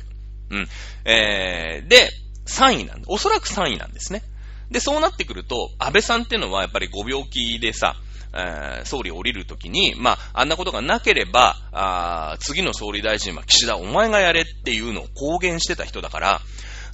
[0.50, 0.68] うん。
[1.04, 2.10] えー、で、
[2.46, 4.22] 3位なんおそらく3位なんですね。
[4.70, 7.96] で、そうなってくると、安倍さんっていうのはやっぱりご病気でさ、
[8.34, 16.40] えー、総理降りるときに、まあ、あんなことがなければ、あ次の総理大臣は岸田、お前がやれっていうのを公言してた人だから、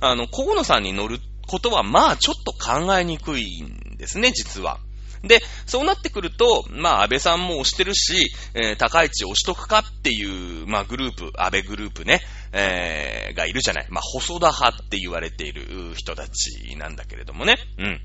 [0.00, 4.78] あの、河野さんに乗ることは、まあ、ちょっと考えにくいんですね、実は。
[5.26, 12.20] で、そうなってくると、まあ、安倍さんも押してるし、えー、高市押しとくかっていう、まあ、グループ、安倍グループね、
[12.52, 13.86] えー、がいるじゃない。
[13.90, 17.58] まあ、細田派って言われている人たちなんだけれどもね。
[17.78, 18.00] うん。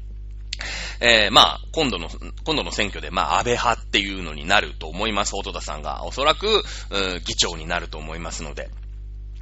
[1.02, 2.10] えー、まあ、今度の、
[2.44, 5.32] 今度の選挙で、まあ、安倍派っていうのになると思います。
[5.36, 6.64] 細田さんがおそらく、
[7.26, 8.70] 議長になると思いますので。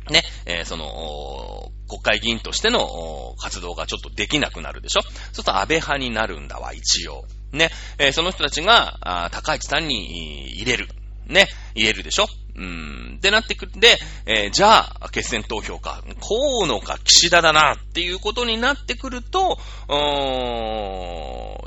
[0.09, 7.25] ね、えー、その、国会議員としての活動がちょっとできなくなるでしょそうすると安倍派になるんだわ、一応。
[7.51, 10.87] ね、えー、その人たちが、高市さんに入れる。
[11.27, 12.27] ね、入れるでしょ？
[12.55, 19.59] うん、ってなってくるんで、えー、じゃあ、決選投票か、河野か岸田だな、っていうことになってくると、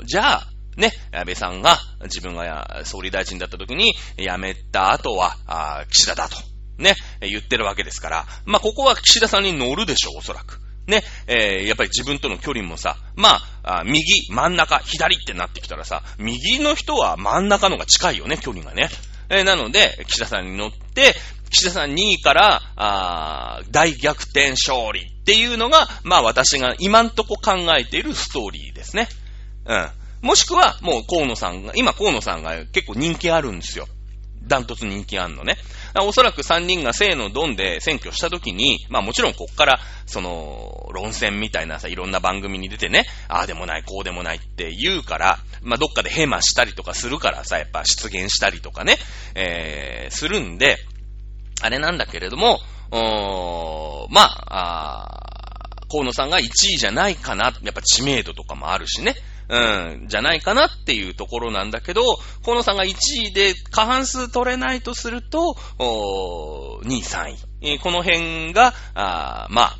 [0.03, 6.37] じゃあ、ね、安倍さんが自分が総理大臣だった時に辞めた後は、あ岸田だと、
[6.77, 10.59] ね、言ってるわけですから、まあ、ここは岸田さんに乗るでしょう、おそらく。
[10.87, 18.89] ね、えー、やっぱり自分との距離もさ、まあ、右、真ん中、左ってなってきたらさ、右の人は真ん中のが近いよね、距離がね。
[19.29, 21.15] えー、なので、岸田さんに乗って、
[21.51, 29.07] 岸田さん2位から、あ大逆転勝利っていうのが、まあ私が今んとこ考えているストーリーですね。
[29.65, 29.89] うん。
[30.21, 33.87] もしくは、もう河野さんが、今河野さんが結構人気あるんですよ。
[34.43, 35.57] ダントツ人気あんのね。
[35.95, 48.97] おそらく3人がせーのドンで選挙したときに、まあもちろんこっから、その、論戦みたいなさ、いろんな番組に出てね、ああでもない、こうでもないって言うから、まあどっかでヘマしたりとかするからさ、やっぱ出現したりとかね、
[49.35, 50.77] えー、するんで、
[51.61, 52.59] あれなんだけれども、
[52.91, 55.21] おまあ、あ
[55.91, 57.53] 河野さんが1位じゃないかな。
[57.61, 59.15] やっぱ知名度とかもあるしね。
[59.51, 62.01] うん、じゃないかなっていうところなんだけど、
[62.45, 62.95] 河野さんが1
[63.27, 67.79] 位で過半数取れないとすると、2位、3位。
[67.79, 69.77] この辺が、あまあ、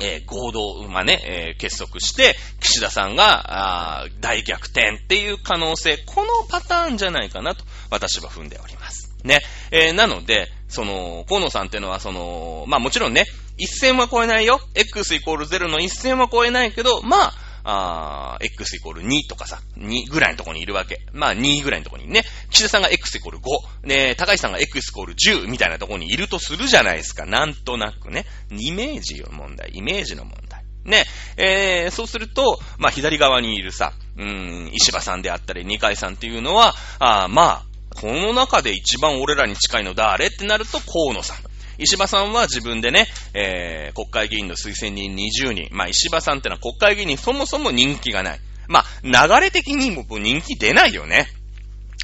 [0.00, 9.14] えー、合同、まあね、えー、結束して、岸田さんが、あ大逆転っていう可能性、このパターンじゃないかなと、私は踏んでおります。
[9.24, 9.40] ね。
[9.70, 13.24] えー、なので、その、河野さんっていうのは、その、まあもちろんね、
[13.56, 14.60] 一線は超えないよ。
[14.74, 17.34] x イコール0の一線は超えないけど、まあ、
[17.64, 21.00] あ x イコール2とかさ、2ぐらいのとこにいるわけ。
[21.12, 27.24] まあ2ぐらいのとこにね、岸田さんが x イコール5、ね、高橋さんが x イコール10みたいなとこにいるとするじゃないですか。
[27.24, 28.26] なんとなくね。
[28.50, 30.62] イメージの問題、イメージの問題。
[30.84, 31.06] ね、
[31.38, 41.53] えー、そうすると、まあ左側にいるさ、うん、石破さんであったり、二階さんっていうのは、あまあ、この中で一番俺らに近いの誰ってなると河野さん。
[41.78, 45.68] 石破さんは自分でね、えー、国会議員の推薦人20人。
[45.72, 48.40] まあ、石破さんってのは国会議員にそもそも人気がない。
[48.68, 51.26] まあ、流れ的にも人気出ないよね。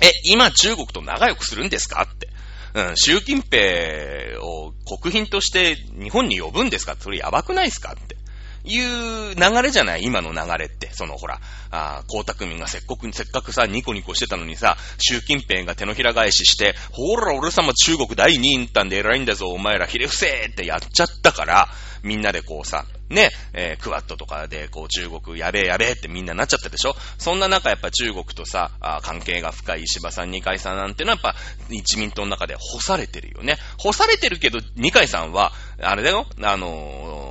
[0.02, 2.28] え、今中国と仲良くするんですかって。
[2.72, 8.16] うん、習近平を国賓として日本に呼ぶんですかそれやばくないですかって。
[8.64, 10.04] いう流れじゃない？
[10.04, 10.90] 今の流れって。
[10.92, 11.40] そのほら、
[11.70, 21.68] あ江沢民がせっかく、せっかくさ、ニコニコしてたのにさ、習近平が手のひら返しして、ほら、俺様中国第2位んで偉いんだぞ、お前らひれ伏せってやっちゃったから、
[22.02, 26.94] みんなでこうさ、ね、えー、クワッドとかで、こう、中国やべえやべえってみんななっちゃったでしょ？
[27.18, 31.34] そんな中、やっぱ中国とさ、あ関係が深い石破さん、二階さんなんてのは、やっぱ、
[31.68, 33.58] 自民党の中で干されてるよね。
[33.78, 35.52] 干されてるけど、二階さんは、
[35.82, 36.68] あれだよ、あの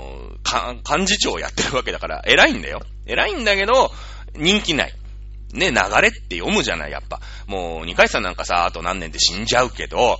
[0.05, 0.08] ー、
[0.45, 2.81] 幹事長をやってるわけだから、偉いんだよ。
[3.05, 3.91] 偉いんだけど、
[4.35, 4.93] 人気ない。
[5.53, 7.19] ね、流れって読むじゃない、やっぱ。
[7.47, 10.19] もう、二階さんなんかさ、あと何年で死んじゃうけど、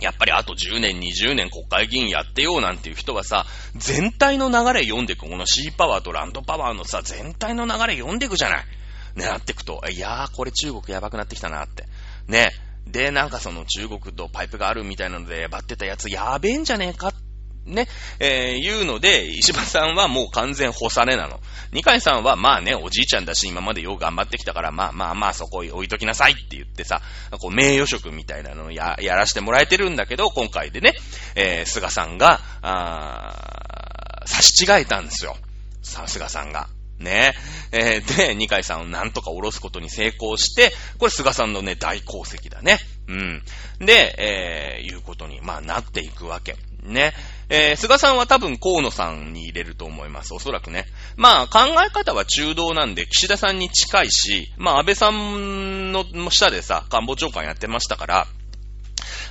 [0.00, 5.28] やっぱりあと10年、20年国会議員やってようなんていう人はさ、全体の流れ読んでいく。
[5.28, 8.64] このシーパワーとランドパワーのさ、全体の流れ読んでいくじゃない。
[9.16, 11.84] ね、なっていくと、いやー、これ中国やばくなってきたなって。
[12.26, 12.52] ね。
[12.86, 17.14] で、なんかその中国とパイプがあるみたいなので、バってたやつやべえんじゃねえかっ
[17.66, 17.88] ね、
[18.20, 21.40] えー、言うので、石破さんはもう完全干されなの。
[21.72, 27.00] 二階さんは、まあね、おじいちゃんだし、今までよう頑張ってきたから、まあまあまあ、そこ置いときなさいって言ってさ、
[27.40, 30.94] こう、名誉職みたいなのをや、やらしてもらえてるんだけど、今回でね、
[31.34, 35.36] えー、菅さんが、あ差し違えたんですよ。
[35.82, 36.68] さ、菅さんが。
[36.98, 37.34] ね。
[37.72, 42.78] えー、で、二階さんをなんとか下ろすことに成功して、これ菅さんのね、大功績だね。
[43.08, 43.42] うん。
[43.80, 46.56] で、えー、いうことに、まあ、なっていくわけ。
[46.84, 47.14] ね。
[47.48, 50.32] えー、菅さんは多分河野さんに入れると思います。
[50.34, 50.86] おそらくね。
[51.16, 58.26] まあ、考え方は中道なんで、岸田さんに近いし、まあ、安倍さんの下でさ、官房長官やってましたから、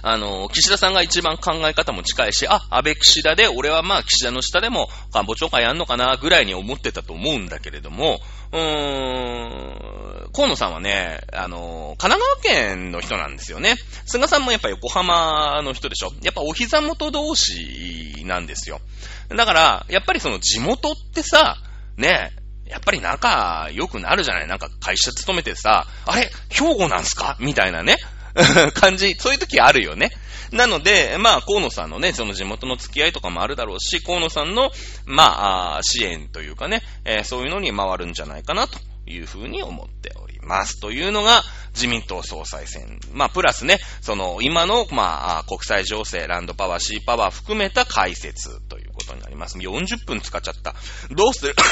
[0.05, 8.19] あの、岸田さんが一番考え方も近いし、あ、安倍岸田で、俺はまあ岸田の下でも官房長官やんのかな、ぐらいに思ってたと思うんだけれども、
[8.51, 13.75] うーん、河野さんはね、あの、神奈川県の人なんですよね。
[14.05, 16.11] 菅さんもやっぱ横浜の人でしょ。
[16.23, 18.81] やっぱお膝元同士なんですよ。
[19.29, 21.57] だから、やっぱりその地元ってさ、
[21.97, 22.31] ね、
[22.65, 26.31] やっぱり仲良くなるじゃないなんか会社勤めてさ、あれ？
[26.49, 27.37] 兵庫なんすか？
[27.39, 27.97] みたいなね。
[28.73, 30.11] 感じ、そういう時あるよね。
[30.51, 34.71] なので、まあ、河野さんのね、その地元の付き合いとかもあるだろうし、河野さんの、
[35.05, 40.79] まあ、支援というかね、えー、そういうのに回るんじゃないかなというふうに思っております。
[40.79, 41.43] というのが、
[41.73, 42.99] 自民党総裁選。
[43.11, 49.57] まあ、プラスね、その、今の、まあ、国際情勢、ランドパワー、シーパワー含めた解説ということになります。
[49.57, 50.75] 40分使っちゃった。
[51.11, 51.55] どうする？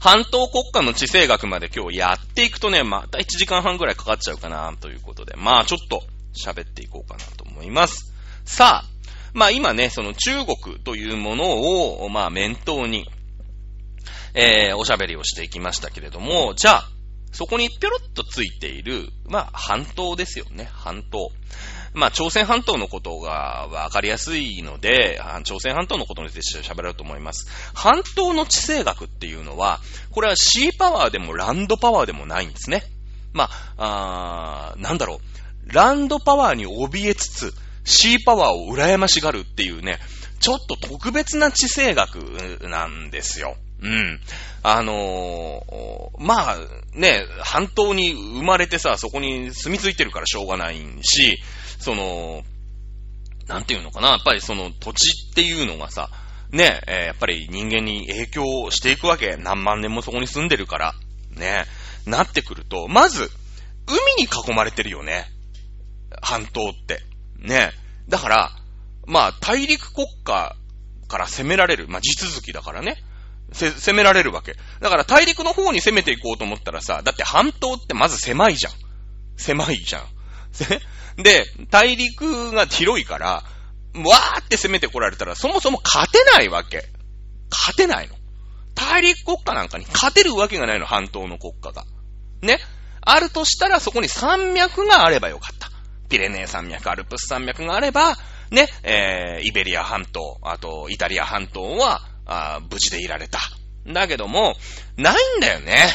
[0.00, 6.02] 半島国家の地政学まで今日やっていくとね、また1時間半ぐらいかかっちゃうかな、ということで、まあちょっと
[6.34, 8.12] 喋っていこうかなと思います。
[8.44, 8.88] さあ、
[9.32, 11.44] まあ今ね、その中国というもの
[12.02, 13.08] を、まあ面頭に、
[14.34, 16.88] えー、おしゃべりをしていきましたけれども、じゃあ、
[17.32, 21.30] そこにぴょろっとついている、まあ半島ですよね、半島。
[21.94, 27.46] まあ、朝鮮半島のことがわかりやすいので、朝鮮半島のことについて喋ろうと思います。
[27.74, 29.80] 半島の地政学っていうのは、
[30.10, 32.84] これはシーパワーでもランドパワーでもないんですね。
[33.32, 35.72] まあ、あなんだろう。
[35.72, 37.54] ランドパワーに怯えつつ、
[37.84, 39.98] シーパワーを羨ましがるっていうね、
[40.40, 43.56] ちょっと特別な地政学なんですよ。
[43.82, 44.20] うん。
[44.62, 46.56] あのー、まあ、
[46.94, 51.38] ね、半島に生まれてさ、そこに住み着いてるからしょうがないし、
[51.80, 52.42] その、
[53.48, 56.10] なんていうのかな、やっぱりその土地っていうのがさ、
[56.52, 59.36] ね、えー、やっぱり人間に影響していくわけ。
[59.36, 60.94] 何万年もそこに住んでるから、
[61.34, 61.64] ね、
[62.06, 63.30] なってくると、まず、
[63.86, 65.26] 海に囲まれてるよね。
[66.20, 67.00] 半島って。
[67.38, 67.72] ね。
[68.08, 68.50] だから、
[69.06, 70.54] まあ、大陸国家
[71.08, 71.88] から攻められる。
[71.88, 72.96] まあ、地続きだからね。
[73.52, 74.56] せ攻められるわけ。
[74.80, 78.72] だから大陸の方に攻めていこうと思ったらさ、だって半島ってまず狭いじゃん。
[79.36, 80.04] 狭いじゃん。
[81.22, 86.88] で、大陸が広いから、わーって攻めてこられたら、そもそも勝てないわけ。
[87.50, 88.16] 勝てないの。
[88.74, 91.84] 大陸国家なんかに勝てるわけがないの、半島の国家が。
[92.40, 92.58] ね。
[93.02, 95.70] あるとしたら、そこに山脈があればよかった。
[96.08, 98.16] ピレネー山脈、アルプス山脈があれば、
[98.50, 103.38] ね、えー、イベリア半島、あと、イタリア半島は、あ無事でいられた。
[103.86, 104.54] だけども、
[104.96, 105.88] ないんだよね。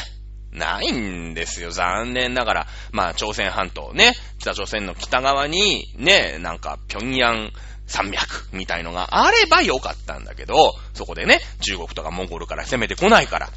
[0.52, 2.66] ないんですよ、残念ながら。
[2.92, 7.50] まあ、朝鮮半島ね、北朝鮮の北側に、ね、なんか、平壌
[7.86, 13.50] 山脈みたいのがあればよかったんだけど、そこでね、中国とかモンゴルから攻めてこないから。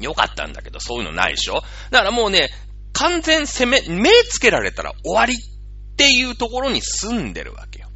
[0.00, 2.50] よかったんだけど、そういうのないでしょだからもうね、
[2.92, 7.88] 完全攻め、目つけられたら終わりっていうところに住んでるわけよ。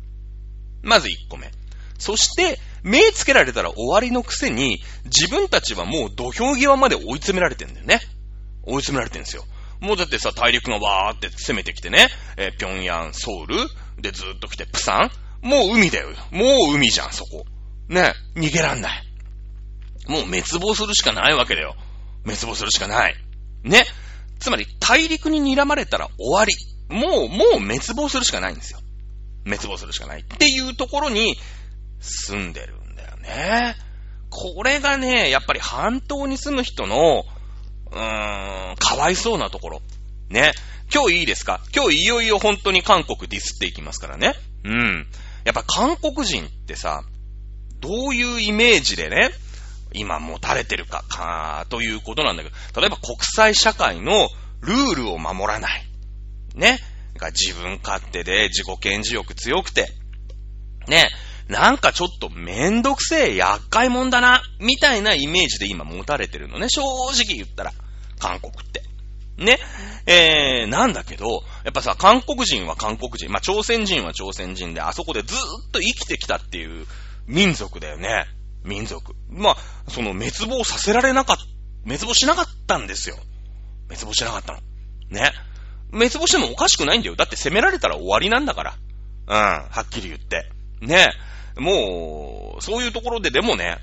[0.83, 1.51] まず1個目。
[1.99, 8.01] そして、目つけられたら終わりのくせに、自分たちはもう土俵際まで追い詰められてんだよね。
[8.65, 9.45] 追い詰められてんですよ。
[9.81, 13.57] もうだってさ、大陸がわーって攻めてきてね、えー、平壌、ソウル、
[14.01, 15.11] でずーっと来て、プサ
[15.43, 16.09] ンもう海だよ。
[16.31, 17.45] もう海じゃん、そこ。
[17.89, 19.03] ね、逃げらんない。
[20.07, 21.77] もう滅亡するしかないわけだよ。
[22.25, 23.15] 滅亡するしかない。
[23.63, 23.85] ね。
[24.39, 26.55] つまり、大陸に睨まれたら終わり。
[26.89, 28.81] もう、もう滅亡するしかないんですよ。
[29.45, 30.21] 滅亡するしかない。
[30.21, 31.37] っていうところに
[32.01, 33.77] 住んでるんだよね。
[34.31, 37.25] これがね、やっぱり半島に住む人の、
[37.93, 39.83] うーん、かわいそうなところ。
[40.29, 40.53] ね。
[40.93, 41.61] 今日いいですか？
[41.75, 44.35] 今日いよいよ本当に韓国ディスっていきますからね。
[44.65, 45.07] うん。
[45.45, 47.03] やっぱ韓国人ってさ、
[47.81, 49.31] どういうイメージでね、
[49.93, 54.29] 今持たれてるか、かー、ということなんだけど、例えば国際社会の
[54.61, 55.85] ルールを守らない。
[56.55, 56.79] ね。
[57.33, 59.89] 自分勝手で自己顕示欲強くて、
[60.89, 61.11] ね。
[61.51, 66.69] なんかちょっとめんどくせえ厄介もんだな、みたいなイメージで今持たれてるのね。
[66.69, 67.73] 正直言ったら。
[68.21, 68.85] 韓国って。
[69.37, 69.59] ね。
[70.07, 76.87] えー、なんだけど、やっぱさ、韓国人は韓国人、まあ、朝鮮人は朝鮮人で、あそこでずーっと生きてきたっていう
[77.27, 78.27] 民族だよね。
[78.63, 79.17] 民族。
[79.29, 79.57] まあ、
[79.89, 81.43] その滅亡させられなかった、
[81.85, 83.17] 滅亡しなかったんですよ。
[83.89, 84.61] 滅亡しなかったの。
[85.11, 85.33] ね。
[85.91, 87.17] 滅亡してもおかしくないんだよ。
[87.17, 88.75] だって攻められたら終わりなんだから。
[89.27, 90.49] うん、はっきり言って。
[90.81, 91.09] ね。
[91.61, 93.77] もう、そういうところででもね、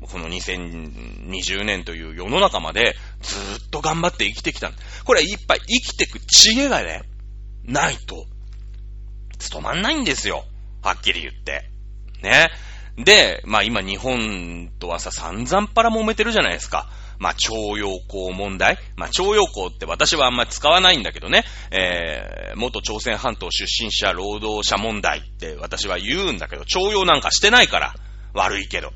[0.00, 4.70] この2020年という世の中までずっと頑張って生きてきた。
[5.04, 7.02] これはいっぱい生きてく知恵がね、
[7.64, 8.24] ないと、
[9.38, 10.44] 務まんないんですよ。
[10.82, 11.70] はっきり言って。
[12.22, 12.50] ね。
[12.96, 16.88] で、まあ今日本とはさ、散々パラ揉めてるじゃないですか。
[17.18, 18.78] まあ、徴用工問題。
[18.96, 21.44] まあ、徴用工って私はあんまり使わないんだけどね。
[21.70, 27.94] えー、元朝鮮半島出身者労働者問題って私は言うんだけど、徴用なんかしてないから。
[28.34, 28.92] 悪いけど。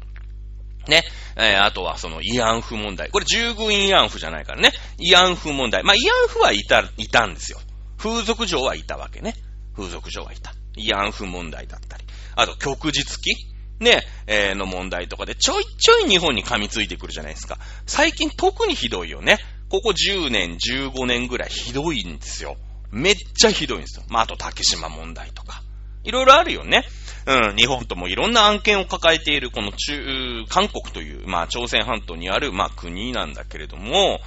[0.88, 1.04] ね。
[1.36, 3.10] えー、あとはその慰安婦問題。
[3.10, 4.72] これ従軍慰安婦じゃないからね。
[4.98, 5.82] 慰安婦問題。
[5.82, 7.58] まあ、慰安婦はいた、いたんですよ。
[7.98, 9.34] 風俗嬢はいたわけね。
[9.76, 10.54] 風俗嬢はいた。
[10.76, 12.04] 慰安婦問題だったり。
[12.34, 13.51] あと、旭日記
[13.82, 17.58] ね、えー、の問題とかでちょいちょい日本に噛みついてくるじゃないですか。
[17.86, 19.38] 最近特にひどいよね。
[19.68, 22.56] ここ10年、15年ぐらいひどいんですよ。
[22.90, 24.04] めっちゃひどいんですよ。
[24.08, 25.62] まあ、あと竹島問題とか。
[26.04, 26.84] いろいろあるよね。
[27.26, 34.20] うん、日本ともいろんな案件を抱えているこの中、韓国という、まあ、朝鮮半島にある、まあ、国なんだけれども、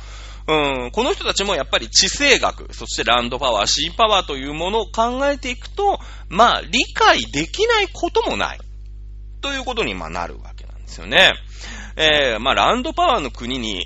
[0.47, 5.99] うん、この人たちもやっぱり地政学、そしてランドパワー、シーパワーというものを考えていくと、
[6.29, 8.59] まあ、理解できないこともない。
[9.45, 11.33] ということに、まあ、なるわけなんですよね。
[11.95, 13.85] えー、まあ、ランドパワーの国に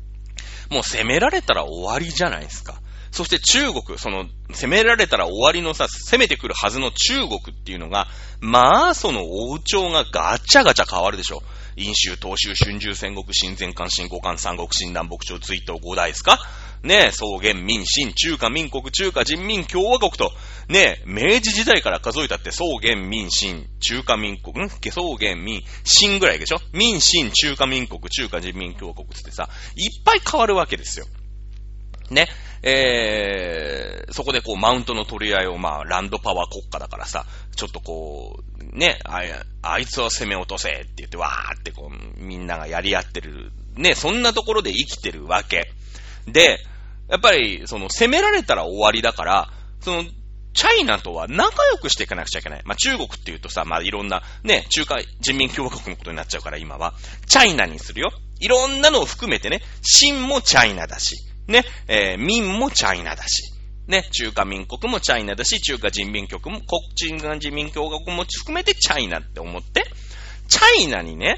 [0.72, 2.80] もう攻められたら終わりじゃないですか。
[3.10, 8.06] そして中国、その、攻められたら終わりのさ、攻めてくるはずの中国っていうのが、
[8.40, 11.42] まあ、その王朝がガチャガチャ変わるでしょ。
[11.78, 16.38] 陰州、東州、春秋、戦国、新前漢、新古漢、三国、新南北朝、追悼、五代ですか？
[16.82, 20.32] ねえ、草原民、新、中華民国、中華人民共和国と、
[20.68, 24.68] ねえ、明治時代から数えたって草原民、新、中華民国、ん？
[24.68, 26.58] 草原民、新ぐらいでしょ？
[26.72, 31.06] 民、新、中華民国、中華人民共和国つってさ、いっぱい変わるわけですよ。
[32.10, 32.28] ね。
[32.62, 39.22] えー、そこでこう、マウントの取り合いを、まあ、ランドパワー国家だからさ、ちょっとこう、ね、あ
[39.62, 43.52] あいつを攻め落とせって言って、わーってこう、みんながやり合ってる。
[43.76, 45.70] ね、そんなところで生きてるわけ。
[46.26, 46.58] で、
[47.08, 50.04] やっぱり、その、攻められたら終わりだから、その、
[50.54, 52.62] チャイナとは仲良くしていかなくちゃいけない。
[52.64, 56.94] まあ、中国って言うとさ、まあ、いろんな、ね、中華人民共和国のことになっちゃうから今は、
[57.26, 58.10] チャイナにするよ。
[58.40, 61.16] いろんなのを含めてね、秦もチャイナだし、
[61.48, 63.52] ね、えー、民もチャイナだし、
[63.88, 69.84] ね、中華民国もチャイナだし、中華人民局も、国中人民共和国も含めてチャイナって思って、
[70.46, 71.36] チャイナにね、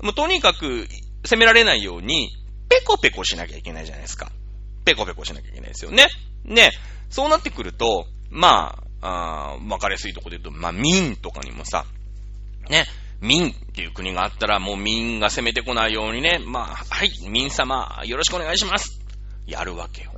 [0.00, 0.86] もうとにかく
[1.24, 2.30] 攻められないように、
[2.68, 4.30] ペコペコしなきゃいけないじゃないですか。
[4.84, 6.06] ペコペコしなきゃいけないですよね。
[6.44, 6.70] ね、
[7.10, 11.86] そうなってくると、まあ、あわかりやすいところで言うと、まあ、民とかにもさ、
[12.68, 12.86] ね、
[13.20, 18.99] 民っていう国があったら、もう民が攻めてこないようにね、まあ、はい、民様、よろしくお願いします。
[19.50, 20.12] やるわけよ。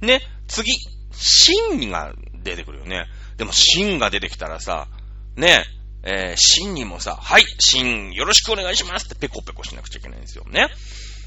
[0.00, 0.72] ね、次、
[1.12, 3.06] 真が出てくるよね。
[3.36, 4.88] でも真が出てきたらさ、
[5.36, 5.64] ね、
[6.04, 10.68] えー、秦にもさ、はい、秦よろしくお願いしますってペコペコしなくちゃいけないんですよね。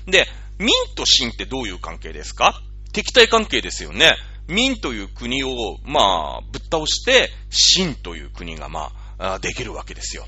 [0.06, 0.28] で、
[0.60, 2.62] 民と秦ってどういう関係ですか？
[2.92, 4.16] 敵対関係ですよね。
[4.48, 10.26] 民という国を、まあ、ぶっ倒して、秦という国が、まあ、できるわけですよ。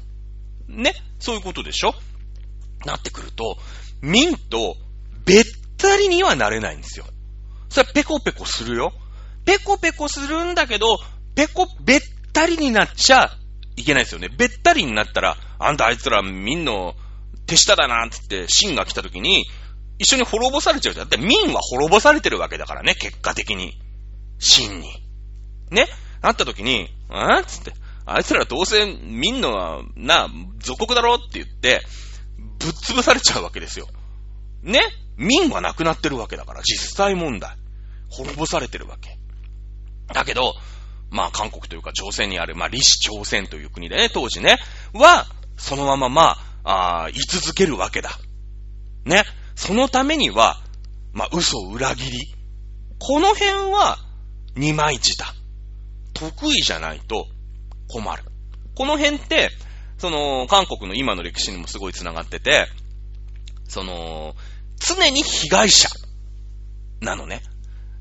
[0.67, 1.93] ねそういうことでしょ？
[2.85, 3.57] なってくると、
[4.01, 4.75] 民と
[5.25, 5.43] べ
[5.77, 7.05] ったりにはなれないんですよ。
[7.69, 8.93] それはペコペコするよ。
[9.45, 10.99] ペコペコするんだけど、
[11.35, 12.01] ペコ、べっ
[12.33, 13.31] たりになっちゃ
[13.75, 14.29] いけないですよね。
[14.29, 16.95] べったりになったら、あんたあいつら民の
[17.45, 19.45] 手下だなって言って、秦が来た時に、
[19.99, 21.09] 一緒に滅ぼされちゃうじゃん。
[21.09, 23.79] だって民は滅ぼされてるわけだからね、結果的に。
[24.39, 24.89] 秦に。
[25.71, 25.87] ね？
[26.21, 27.73] なった時に、あつって、
[28.05, 31.81] あいつらどうせ民のはな、属国だろって言って、
[32.59, 33.87] ぶっ潰されちゃうわけですよ。
[34.63, 34.81] ね？
[35.17, 37.57] 民はなくなってるわけだから、実際問題。
[38.09, 39.17] 滅ぼされてるわけ。
[40.13, 40.53] だけど、
[41.09, 44.57] まあ韓国というか朝鮮にある、まあ李氏朝鮮という国でね、当時ね、
[44.93, 45.25] は、
[45.57, 46.21] そのままま
[46.63, 48.11] あ、ああ居続けるわけだ。
[49.05, 49.23] ね。
[49.55, 50.61] そのためには、
[51.13, 52.33] まあ嘘裏切り。
[52.99, 53.97] この辺は、
[54.55, 55.23] 二枚舌。
[56.13, 57.27] 得意じゃないと
[57.87, 58.23] 困る。
[58.75, 59.49] この辺って、
[59.97, 62.67] その、韓国の今の歴史にもすごい繋がってて、
[63.67, 64.35] その、
[64.79, 65.89] 常に被害者
[67.01, 67.41] なのね。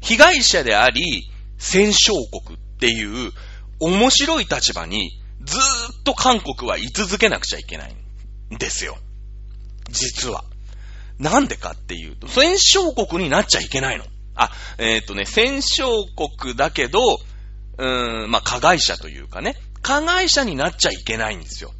[0.00, 3.32] 被害者であり、戦勝国っていう
[3.80, 5.10] 面白い立場に
[5.46, 7.94] ずーっと韓国は居続けなくちゃいけない
[8.54, 8.98] んですよ。
[9.90, 10.44] 実は。
[11.18, 14.04] なんでかっていうと、戦勝国になっちゃいけないの。
[14.34, 15.88] あ、えっ、ー、とね、戦勝
[16.38, 17.00] 国だけど、
[17.78, 21.72] うーん、まあ、加害者というかね、加害者になっちゃいけないんですよ。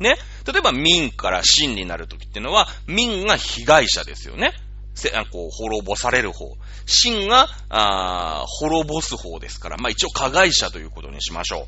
[0.00, 0.16] ね。
[0.46, 4.52] 例えば民から真になるときっていうのは、民が被害者ですよね。
[4.94, 6.56] せ、あこう、滅ぼされる方。
[6.86, 11.66] 真が、あ滅ぼす方ですから、まあ一応加害者ということにしましょ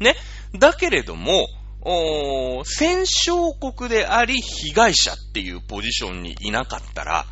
[0.00, 0.04] う。
[0.04, 0.16] ね。
[0.58, 1.48] だけれども、
[1.84, 7.26] お戦勝国であり被害者っていうポジションにいなかったら、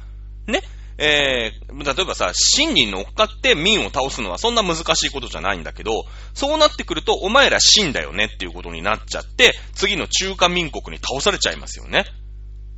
[0.46, 0.62] ね。
[1.02, 12.04] えー、例えばさ、真に乗っかって民を倒すのはそんな難しいことじゃないんだけど、そうなってくると、お前ら真だよねっていうことになっちゃって、次の中華民国に倒されちゃいますよね。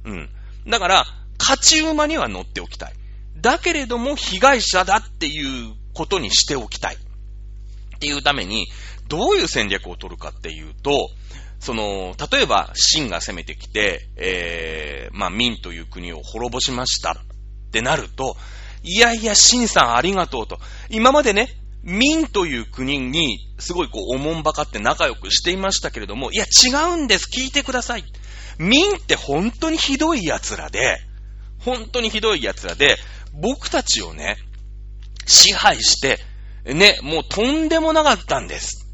[0.05, 0.31] うん。
[0.68, 1.05] だから、
[1.37, 2.93] 勝ち馬には乗っておきたい。
[3.39, 6.95] だけれども、被害者だっていうことにしておきたい。
[6.95, 8.68] っていうために、
[9.09, 11.11] どういう戦略を取るかっていうと、
[11.59, 17.16] その、例えば、秦が攻めてきて、えー、まあ、民という国を滅ぼしました
[17.73, 18.37] ってなると、
[18.83, 20.59] いやいや、シンさんありがとうと。
[20.91, 21.49] 今までね、
[21.83, 27.29] 民という国にすごいこう、おもんばかって仲良くしていましたけれども、いや、違うんです。
[27.35, 28.05] 聞いてください。
[28.59, 30.99] 民って本当にひどい奴らで、
[31.61, 32.99] 本当にひどい奴らで、
[33.33, 34.37] 僕たちをね、
[35.27, 36.18] 支配して、
[36.66, 38.87] ね、もうとんでもなかったんです。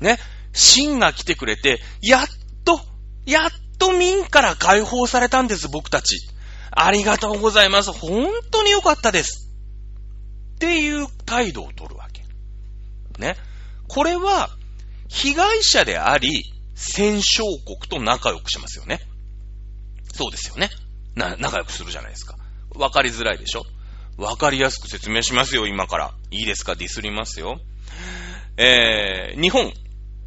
[0.00, 0.18] ね、
[0.52, 2.26] 神が来てくれて、やっ
[2.64, 2.80] と、
[3.24, 6.18] やっと民から解放されたんです、僕たち。
[6.76, 7.90] ありがとうございます。
[7.90, 9.50] 本当に良かったです。
[10.56, 12.22] っていう態度を取るわけ。
[13.18, 13.36] ね。
[13.88, 14.50] これは、
[15.08, 19.00] 被害者であり、戦勝国と仲良くしますよね。
[20.12, 20.70] そうですよね。
[21.14, 22.36] な、仲良くするじゃないですか。
[22.74, 23.64] わかりづらいでしょ
[24.18, 26.14] わかりやすく説明しますよ、今から。
[26.30, 26.74] いいですか？
[26.74, 27.58] ディスりますよ。
[28.58, 29.72] えー、日本、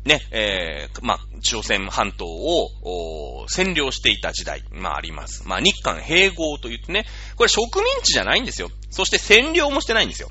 [0.06, 5.48] ね、えー、まあ、朝鮮半島を、お占領していた時代、まあ、あります。
[5.48, 8.70] まあ、日韓併合と言ってね、これ植民地じゃないんですよ。
[8.90, 10.30] そして占領もしてないんですよ。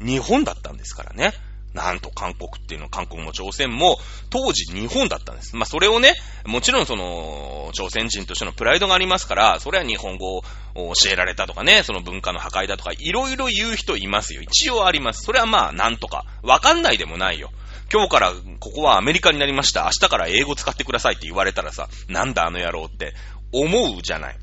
[0.00, 1.32] 日本だったんですからね。
[1.74, 3.98] なんと韓国っていうの韓国も朝鮮も
[4.30, 5.54] 当時日本だったんです。
[5.54, 6.14] まあそれをね、
[6.46, 10.42] もちろんその朝鮮人としてのプライドがありますから、それは日本語を
[10.74, 14.42] 教えられたとかね、その文化の破壊だとかいろいろ言う人いますよ。
[14.42, 15.24] 一応あります。
[15.24, 16.24] それはまあなんとか。
[16.42, 17.50] わかんないでもないよ。
[17.90, 19.84] 今日からここはアメリカになりました。
[19.84, 23.14] 明日から英語使ってくださいって言われたらさ、なんだあの野郎って
[23.52, 24.36] 思うじゃない。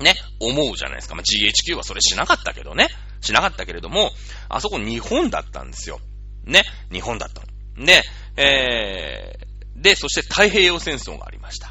[0.00, 1.14] ね、思うじゃないですか。
[1.14, 2.88] まあ、GHQ はそれしなかったけどね。
[3.20, 4.10] しなかったけれども、
[4.48, 6.00] あそこ日本だったんですよ。
[6.44, 7.86] ね、日本だったの。
[7.86, 8.02] で、
[8.36, 11.68] えー、で、そして太平洋戦争がありました。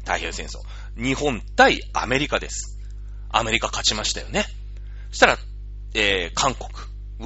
[0.00, 0.58] 太平洋戦争。
[1.02, 2.78] 日本対アメリカです。
[3.30, 4.44] アメリカ勝ちましたよね。
[5.10, 5.38] そしたら、
[5.94, 6.68] えー、韓国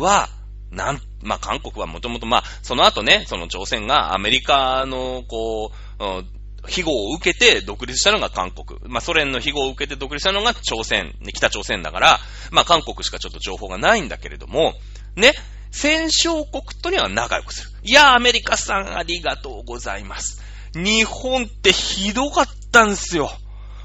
[0.02, 0.28] は、
[0.70, 6.26] なん、まあ、韓国はもともと、まあ、その後ね、その朝鮮がアメリカの、こう、うん
[6.66, 8.78] 庇護を受けて独立したのが韓国。
[8.88, 14.74] まあ、ソ連の庇護を受けて独立したのが朝鮮、北朝鮮だから、まあ、韓国しかちょっと情報がないんだけれども、
[15.16, 15.32] ね、
[15.70, 17.70] 戦勝国とには仲良くする。
[17.84, 20.42] いや、アメリカさんありがとうございます。
[20.74, 23.30] 日本ってひどかったんすよ。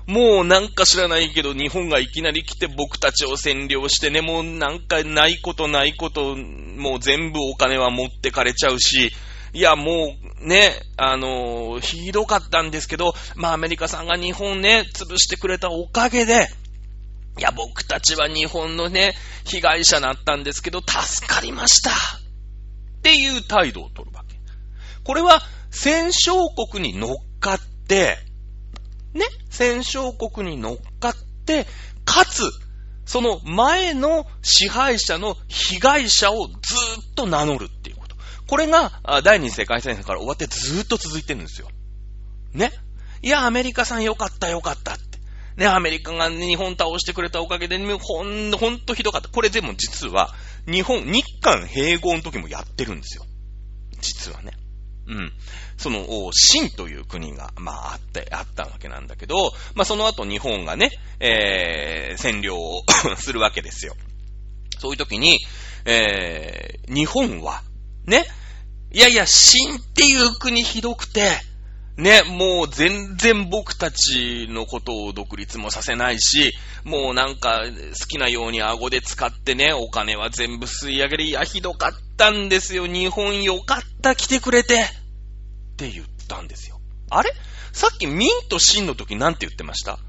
[0.06, 9.12] もうなんか知らないけど、日本がいきなり来て僕たちを占領してね、もうなんかないことないこと、もう全部お金は持ってかれちゃうし、
[9.54, 16.50] いやもうね、あの、ひどかったんですけど、まあアメリカさんが日本ね、潰してくれたおかげで、
[17.40, 21.94] いや、僕たちは日本のね、被害者だったんですけど、助かりましたっ
[23.02, 24.36] ていう態度を取るわけ。
[25.04, 25.42] これは
[25.72, 26.36] 戦勝
[26.72, 28.18] 国に乗っかって、
[29.14, 31.68] ね、戦勝国に乗っかって、
[32.06, 32.44] かつ、
[33.06, 38.16] その前の支配者の被害者をずっと名乗るっていうこと。
[38.48, 41.68] これが第二次世界戦から終わってずっと続いてるんですよ。
[42.54, 42.72] ね。
[43.22, 45.04] いや、アメリカさんよかったよかったって。
[45.58, 49.30] ね、アメリカが日本倒してくれたおかげで、ほん、ほんとひどかった。
[49.30, 50.34] これでも実は、
[50.66, 53.26] 日本、日韓併合の時もやってるんですよ。
[54.02, 54.52] 実はね。
[55.08, 55.32] うん。
[55.78, 62.84] その、清という国が、まあ、あって、あったわけなんだけど、まあ、その後日本がね、えー、占領を
[63.18, 63.96] するわけですよ。
[64.80, 65.40] そういう時に、
[65.86, 67.64] えー、日本は、
[68.06, 68.26] ね、
[68.92, 71.32] いやいや、清っていう国ひどくて、
[71.98, 76.54] ね、もう全然僕たちのことを独立もさせないし、
[76.84, 77.62] もうなんか
[78.00, 81.24] 好きなように顎で使ってね、お金は全部吸い上げる。
[81.26, 82.88] いや、ひどかったんですよ。
[82.88, 85.03] 日本よかった、来てくれて。
[85.74, 86.80] って言ったんですよ。
[87.10, 87.32] あれ？
[87.72, 90.00] さっき民と真の時なんて言ってました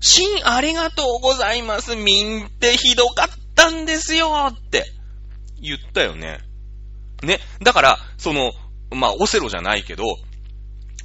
[0.00, 1.96] 真ありがとうございます。
[1.96, 4.84] 民ってひどかったんですよって
[5.60, 6.40] 言ったよね。
[7.22, 7.40] ね。
[7.62, 8.52] だから、その、
[8.90, 10.04] まあ、オセロじゃないけど、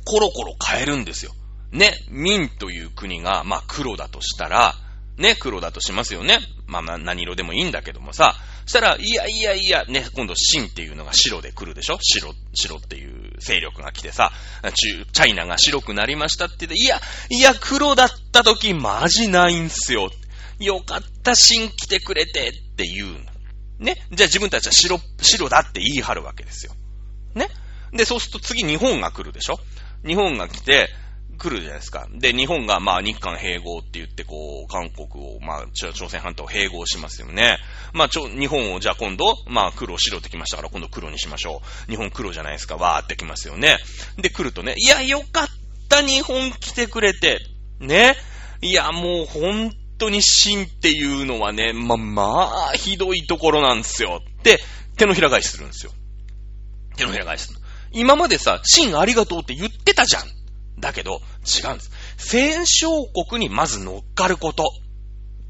[0.05, 1.33] コロコロ変えるんですよ。
[1.71, 4.75] ね、民という国が、まあ黒だとしたら、
[5.17, 6.39] ね、黒だとしますよね。
[6.67, 8.35] まあまあ何色でもいいんだけどもさ、
[8.65, 11.97] したら、いやいやいや、ね、今度秦っていうのが白で来るでしょ？
[12.01, 14.31] 白、白っていう勢力が来てさ、
[14.73, 16.99] チャイナが白くなりましたって言って、いや、
[17.29, 20.09] いや、黒だった時マジないんすよ。
[20.59, 23.83] よかった、秦来てくれてって言う。
[23.83, 23.95] ね？
[24.11, 26.73] じゃあ自分たちは白、白だって言い張るわけですよ。
[27.33, 27.49] ね？
[27.93, 29.59] で、そうすると次日本が来るでしょ？
[30.05, 30.89] 日本が来て、
[31.41, 32.07] 来るじゃないですか。
[32.13, 37.57] で、日本が、まあ、日韓併合って言って、こう、韓国を、まあ、朝鮮半島併合しますよね。
[37.93, 41.91] まあ、ちょ、日本を、じゃあ今度、まあ、黒、白ってきましたから、今度黒にしましょう。
[41.91, 43.79] 日本黒じゃないですか、わーってきますよね。
[44.17, 45.47] で、来るとね、いや、よかっ
[45.89, 47.39] た、日本来てくれて。
[47.79, 48.15] ね。
[48.61, 54.21] いや、もう、本当に真っていうのはね、まあ、まあ、ひどいところなんですよ。
[54.21, 54.59] って、
[54.97, 55.91] 手のひら返しするんですよ。
[56.97, 57.59] 手のひら返しする。
[57.93, 60.40] 今までさ、真ありがとうって言ってたじゃん。
[60.79, 61.91] だけど、違うんです。
[62.17, 62.91] 戦勝
[63.29, 64.65] 国にまず乗っかること。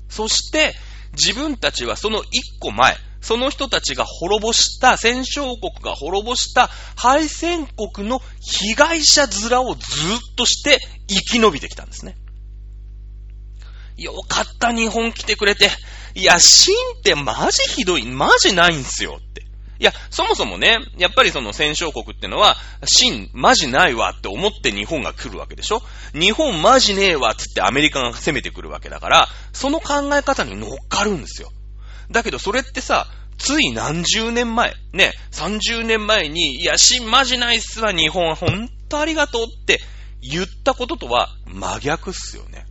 [0.10, 0.76] そして、
[1.14, 12.18] 自分たちはその一個前、その人たちが滅ぼした、戦勝国が滅ぼした敗戦国の被害者面をずっとして生き延びてきたんですね。
[13.98, 15.70] よかった、日本来てくれて。
[16.16, 19.46] いや、真ってマジひどい、マジないんすよって。
[19.82, 22.56] いや、そもそもね、やっぱりその戦勝国ってのは、
[22.86, 25.82] 真、マジないわって思って日本が来るわけでしょ？
[26.14, 31.50] 日本マジねえわってってアメリカが攻めてくるわけだから、その考え方に乗っかるんですよ。
[32.12, 33.08] だけどそれってさ、
[33.40, 39.82] つい何十年前、ね、30年前に、いや、真マジないっすわ、日本、ほんとありがとうって
[40.22, 42.68] 言ったこととは真逆っすよね。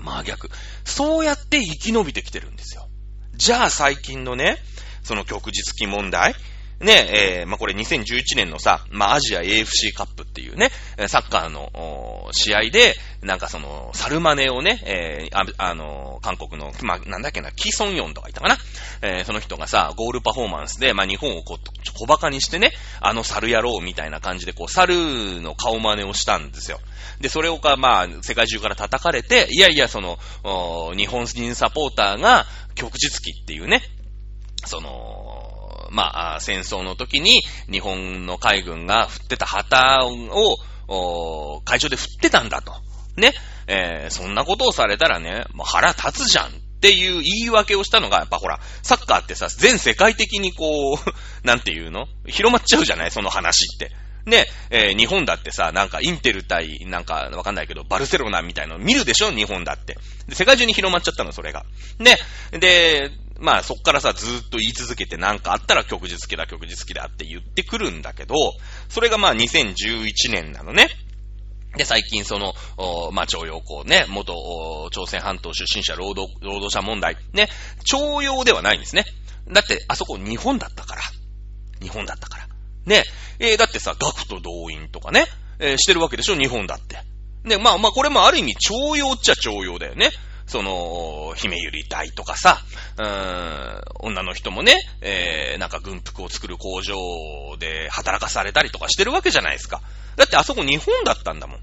[0.00, 0.48] 真逆。
[0.86, 2.88] そうやって生き延びてきてるんですよ。
[3.36, 4.56] じゃあ最近のね、
[5.04, 6.34] その旭日記問題？
[6.80, 10.70] ね、えー、まあ、これ2011年のさ、まあ、アジア AFC カップっていうね、
[11.06, 18.56] サッカーの試合で、なんかその、サルマネをね、えー、あ、あの韓国の、まあ、なんだっけな、キソンヨンとかいたかな？
[19.02, 21.58] えー、その人がさ、ゴールパフォーマンスで、まあ、日本をこう、
[21.96, 26.80] 小馬鹿にしてね、あの猿野郎みたいな感じで、こう、猿の顔真似をしたんですよ。
[27.20, 30.18] で、それをか、まあ、世界中から叩かれて、いやいや、その、
[30.96, 33.82] 日本人サポーターが、旭日記っていうね、
[34.66, 42.72] その、まあ、戦争の時に日本の海軍が振ってた旗を、会場で振ってたんだと。
[43.16, 43.32] ね。
[43.66, 46.50] えー、そんなことをされたらね、もう腹立つじゃんっ
[46.80, 50.98] ていう言い訳をしたのが、やっぱほら、サッカーってさ、全世界的にこう、
[51.46, 52.06] なんていうの？
[52.26, 53.10] 広まっちゃうじゃない？
[53.10, 53.90] その話って。
[54.26, 59.30] ね、えー、日本だってさ、なんかインテル対、なんかわかんないけど、バルセロナみたいなの見るでしょ？
[59.30, 59.96] 日本だって。
[60.32, 61.64] 世界中に広まっちゃったの、それが。
[61.98, 62.18] ね、
[62.52, 63.10] で、
[63.44, 68.34] まあそっからさ、ずっと言い続けてなんかあったら曲日記だ、曲日記だって言ってくるんだけど、
[68.88, 70.88] それがまあ2011年なのね。
[71.76, 72.54] で、最近その、
[73.12, 74.32] まあ、徴用工ね、元、
[74.92, 77.16] 朝鮮半島出身者労働、労働者問題。
[77.32, 77.48] ね、
[77.84, 79.04] 徴用ではないんですね。
[79.52, 81.02] だって、あそこ日本だったから。
[81.82, 82.48] 日本だったから。
[82.86, 83.02] ね、
[83.40, 85.26] えー、だってさ、学徒動員とかね、
[85.58, 86.98] えー、してるわけでしょ、日本だって。
[87.42, 90.10] ね、まあまあ、これもある意味徴用っちゃ徴用だよね。
[90.46, 92.60] その、姫ゆり隊とかさ、
[92.98, 96.96] うーん、女の人もね、えー、なんか軍服を作る工場
[97.58, 99.80] で働かされたりとかしてるわけじゃないですか。
[100.16, 101.60] だってあそこ日本だったんだもん。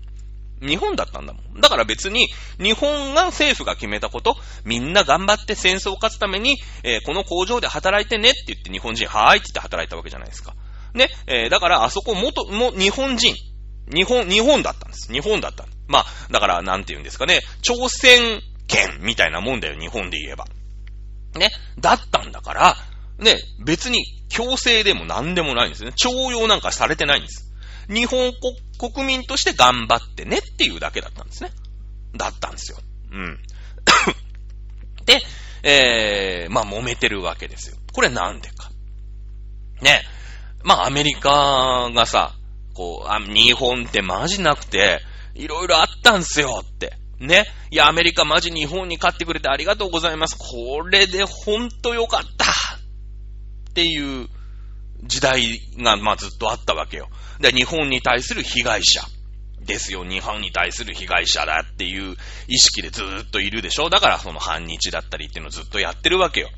[0.61, 1.59] 日本だったんだもん。
[1.59, 2.27] だから別に、
[2.59, 10.53] 日本が政府が決めたこと、みんな頑張って戦争を勝つために、えー、この工場で働いてねって言って日本人、はーいって言って働いたわけじゃないですか。
[10.93, 13.35] ね、えー、だからあそこ元、も、日本人、
[13.93, 15.11] 日本、日本だったんです。
[15.11, 15.65] 日本だった。
[15.87, 18.41] まあ、だから、なんて言うんですかね、朝鮮
[18.71, 20.45] 圏みたいなもんだよ、日本で言えば。
[21.35, 22.75] ね、だったんだから、
[23.19, 25.91] ね、別に強制でも何でもないんですね。
[25.93, 27.51] 徴用なんかされてないんです。
[27.87, 28.31] 日本
[28.79, 31.51] 国民として頑張ってねっていうだけだったんですね。
[32.15, 32.77] だったんですよ。
[33.11, 33.39] うん。
[35.05, 35.21] で、
[35.63, 37.77] えー、まあ揉めてるわけですよ。
[37.93, 38.71] これなんでか。
[39.81, 40.03] ね。
[40.63, 42.35] まあアメリカがさ、
[42.73, 45.01] こう、あ、日本ってマジなくて、
[45.35, 47.00] いろいろあったんすよって。
[47.21, 47.45] ね。
[47.69, 50.35] いや、アメリカマジ日本に勝ってくれてありがとうございます。
[50.37, 54.27] これでほんとよかったっていう
[55.03, 57.09] 時代が、まあずっとあったわけよ。
[57.39, 59.01] で、日本に対する被害者
[59.61, 60.03] ですよ。
[60.03, 62.15] 日本に対する被害者だっていう
[62.47, 63.89] 意識でずっといるでしょ。
[63.89, 66.49] だからその反日だったりっていうのをずっとやってるわけよ。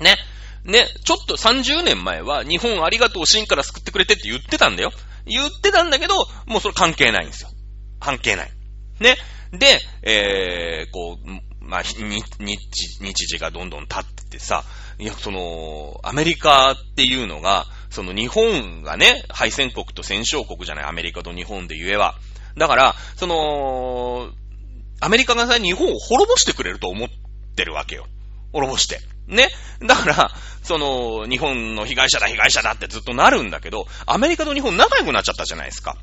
[0.00, 0.16] ね。
[0.64, 4.90] ね、ちょっと30年前は日本ありがとう真から救ってくれてって言ってたんだよ。
[5.26, 6.14] 言ってたんだけど、
[6.46, 7.50] もうそれ関係ないんですよ。
[8.00, 8.50] 関係ない。
[9.00, 9.16] ね。
[9.58, 14.64] で、えー、こう、まあ、日、日、日時がどんどん経っててさ、
[14.98, 22.14] いや、その、アメリカっていうのが、その日本がね、敗戦国と戦勝国じゃない、アメリカと日本で言えば。
[22.56, 24.30] だから、その、
[25.00, 27.08] アメリカがさ、日本を滅ぼしてくれると思っ
[27.56, 28.06] てるわけよ。
[28.52, 29.00] 滅ぼして。
[29.26, 29.48] ね。
[29.80, 30.30] だから、
[30.62, 35.96] その、日本の被害者だ、被害者だってずっとなるんだけど、アメリカと日本仲良くなっちゃったじゃないですか。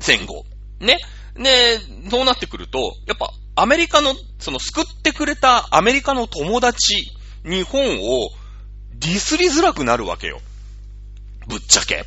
[0.00, 0.44] 戦後。
[0.80, 0.98] ね。
[1.34, 1.78] で、
[2.10, 6.96] そうなってくると、やっぱ、アメリカの、その救ってくれたアメリカの友達、
[7.44, 8.30] 日本を
[8.94, 10.40] ディスりづらくなるわけよ。
[11.46, 12.04] ぶっちゃけ。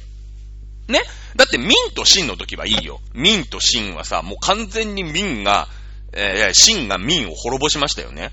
[0.87, 1.01] ね
[1.35, 2.99] だって民と真の時はいいよ。
[3.13, 5.67] 民と真はさ、もう完全に民が、
[6.13, 8.31] えー、真が民を滅ぼしましたよね。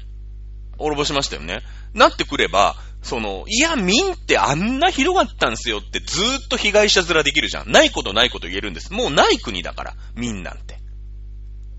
[0.78, 1.60] 滅ぼしましたよね。
[1.94, 2.76] なってくれば、
[3.06, 7.70] その、いや、民ってあんな広がったんすよってずーっと被害者面できるじゃん。
[7.70, 8.92] ないことないこと言えるんです。
[8.92, 10.78] もうない国だから、民なんて。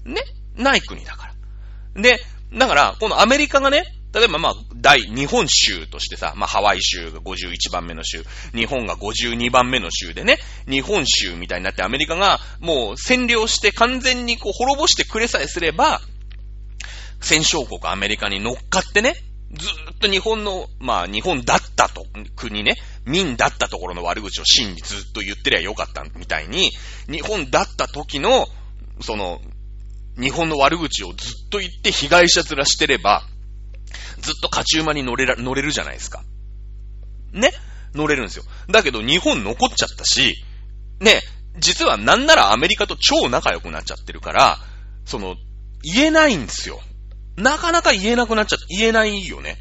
[0.06, 0.24] ね？
[0.56, 1.34] ない国だか
[1.96, 2.02] ら。
[2.02, 2.20] で、
[2.54, 8.24] だから、このアメリカがね、例えばまあ、大、日本州としてさ、まあハワイ州が51番目の州、
[8.56, 16.00] 日本が52番目の州でね、日本州みたいになってアメリカがもう占領して完全にこう滅ぼしてくれさえすれば、
[17.20, 19.16] 戦勝国アメリカに乗っかってね、
[19.54, 22.76] ずーっと日本の、まあ日本だったと、国ね、
[23.06, 26.72] 民だったところの悪口を真にずっと言ってりゃよかったみたいに、
[27.10, 28.48] 日本だった時の、
[29.02, 29.42] その、
[30.20, 33.24] 日本の悪口をずっと言って被害者面してれば、
[34.20, 36.24] ずっと勝ち馬に乗れら、乗れるじゃないですか。
[37.32, 37.52] ね？
[37.94, 38.44] 乗れるんですよ。
[38.70, 40.44] だけど日本残っちゃったし、
[41.00, 41.22] ね、
[41.60, 44.58] 実はなんならアメリカと超仲良くなっちゃってるから、
[45.06, 45.36] その、
[45.84, 46.82] 言えないんですよ。
[47.38, 49.58] なかなか言えなくなっちゃって、言えないよね。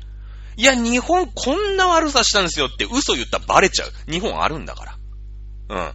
[0.57, 4.11] いや、日本こんな悪さしたんですよって嘘言ったらバレちゃう。
[4.11, 4.97] 日本あるんだか
[5.69, 5.93] ら。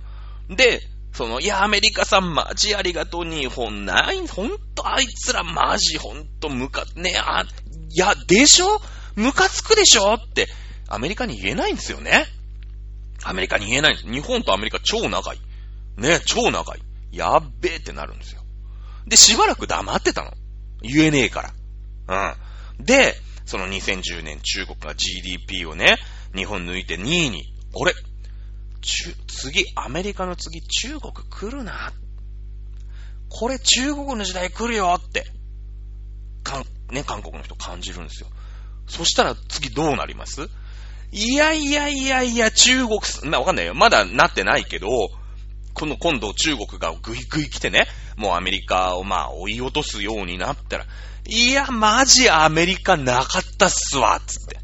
[0.49, 0.55] うん。
[0.55, 0.81] で、
[1.13, 7.43] その、いや、アメリカさんマジありがとう、日本ない、ほんとあいつらマジほんとムカ、ね、あ、
[7.89, 8.79] いや、でしょ？
[9.15, 10.13] ムカつくでしょ？
[10.13, 10.47] って、
[10.87, 12.27] アメリカに言えないんですよね。
[13.23, 14.11] アメリカに言えないんです。
[14.11, 16.01] 日本とアメリカ超仲いい。
[16.01, 16.79] ね、超仲い
[17.11, 17.17] い。
[17.17, 18.41] やっべえってなるんですよ。
[19.07, 20.31] で、しばらく黙ってたの。
[20.81, 21.53] 言えねえから。
[22.11, 22.85] うん。
[22.85, 25.97] で、その2010年中国が GDP をね、
[26.35, 27.93] 日本抜いて2位に、あれ
[29.27, 31.93] 次、アメリカの次、中国来るな。
[33.29, 35.25] これ中国の時代来るよって、
[36.43, 38.29] かん、ね、韓国の人感じるんですよ。
[38.87, 40.49] そしたら次どうなります？
[41.13, 43.73] いやいやいやいや、中国、まあわかんないよ。
[43.73, 44.89] まだなってないけど、
[45.73, 47.87] この今度中国がぐいぐい来てね、
[48.17, 50.85] もうアメリカをまあ追い落とすようになったら、
[51.27, 54.59] いや、マジアメリカなかったっすわ、つって。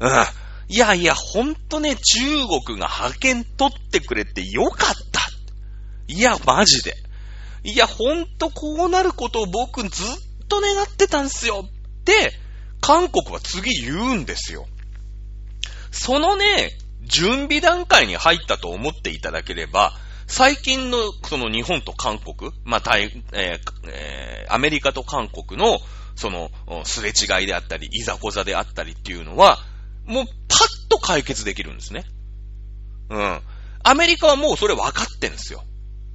[0.00, 0.10] うん。
[0.70, 2.20] いやいや、ほんとね、中
[2.66, 5.20] 国が派遣取ってくれてよかった。
[6.08, 6.94] いや、マジで。
[7.64, 10.06] いや、ほんとこうなることを僕ずっ
[10.48, 11.64] と願ってたんすよ。
[11.66, 12.32] って、
[12.80, 14.66] 韓国は次言うんですよ。
[15.90, 19.92] そのね、準備段階に入ったと思っていただければ、
[20.26, 23.22] 最近のその日本と韓国、まあ、えー
[23.90, 25.78] えー、アメリカと韓国の
[26.18, 26.50] その
[26.84, 29.58] すれ違いであったり、いざこざであったりっていうのは、
[30.04, 32.04] もうパッと解決できるんですね。
[33.10, 33.40] うん。
[33.84, 35.62] アメリカはもうそれ分かってんですよ。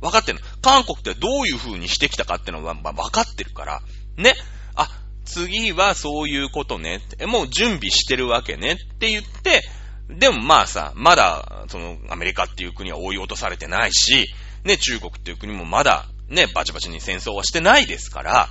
[0.01, 0.41] 分かってんの。
[0.61, 3.81] 韓国ってどういう風にしてきたかっていうのは、まあ、分かってるから。
[4.17, 4.35] ね。
[4.75, 4.89] あ、
[5.23, 6.99] 次はそういうことね。
[7.25, 9.61] もう準備してるわけねって言って、
[10.09, 14.27] でもまあさ、まだ、その、アメリカっていう国は追い落とされてないし、
[14.65, 18.49] ね、中国っていう国もまだ、ね、バチバチに戦争はしてないですから、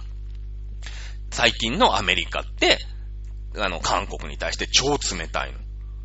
[1.32, 2.78] 最近のアメリカって、
[3.58, 5.58] あの、韓国に対して超冷たいの。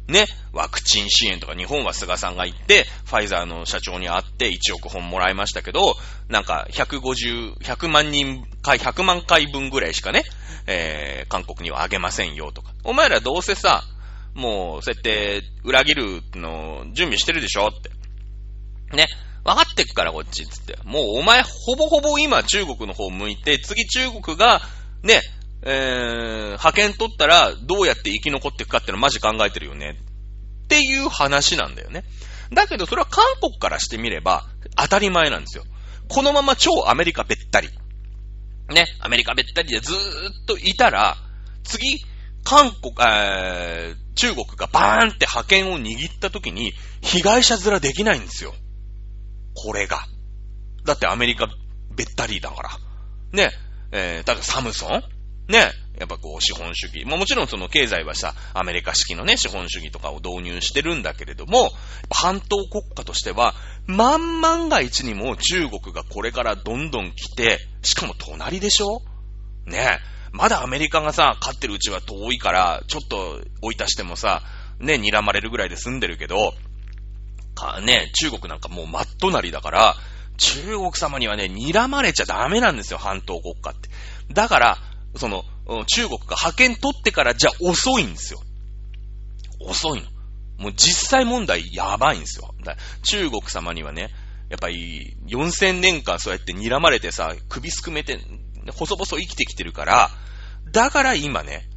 [0.08, 5.96] ね、ワクチン支援とか日本は菅さんが行って、ファイザーの社長に会って1億本もらいましたけど、
[6.30, 10.24] なんか150、100万人回、100万回分ぐらいしかね、
[10.66, 12.72] えー、韓国にはあげませんよとか。
[12.86, 13.84] お前らどうせさ、
[14.34, 17.90] もう、そうやって裏切るの準備してるでしょって。
[18.96, 19.08] ね。
[19.44, 20.78] 分かってっからこっちつって。
[20.84, 24.62] もうお前ほぼほぼ今中国の方向いて、次中国が、
[25.04, 25.22] ね、
[25.64, 29.98] えー、派遣取ったらどうやって生き残っていくかってのマジ考えてるよね。
[30.66, 32.04] っていう話なんだよね。
[32.54, 34.46] だけどそれは韓国からしてみれば
[34.76, 35.64] 当たり前なんですよ。
[36.10, 37.70] このまま超アメリカべったり。
[38.70, 40.00] ね、アメリカべったりでずーっ
[40.46, 41.18] といたら、
[41.64, 42.02] 次、
[42.44, 48.54] 韓国、えー、中国がバーンって派遣を握った時に、被害者面できないんですよ。
[49.56, 50.00] これが。
[50.86, 51.48] だってアメリカ
[51.96, 52.70] べったりだから。
[53.32, 53.52] ね、
[53.92, 55.04] えー、だからサムソン？
[55.48, 57.06] ね、やっぱこう資本主義。
[57.06, 61.72] まあもちろんその経済はさ、アメリカ式のね、資本主義とかを導入してるんだけれども、
[62.10, 69.02] 半島国家としては、万万が一にも中国がこれからどんどん来て、しかも隣でしょ？
[69.66, 70.00] ね。
[70.34, 74.44] まだアメリカがさ、勝ってるうちは遠いから、ちょっと追い足してもさ、
[74.80, 76.54] ね、睨まれるぐらいで済んでるけど、
[77.56, 79.96] か、ね、中国なんかもう真っ隣だから、
[80.38, 83.90] 中国様にはね、睨まれちゃダメなんですよ、半島国家って。
[84.34, 84.78] だから、
[85.16, 85.44] その、
[85.86, 88.42] 中国が派遣取ってからじゃ遅いんですよ。
[89.60, 90.08] 遅いの。
[90.58, 92.54] もう実際問題やばいんですよ。
[93.04, 94.10] 中国様にはね、
[94.50, 98.20] やっぱり4000年間そうやって睨まれてさ、首すくめて、
[98.74, 100.10] 細々生きてきてるから、
[100.72, 101.68] だから今ね、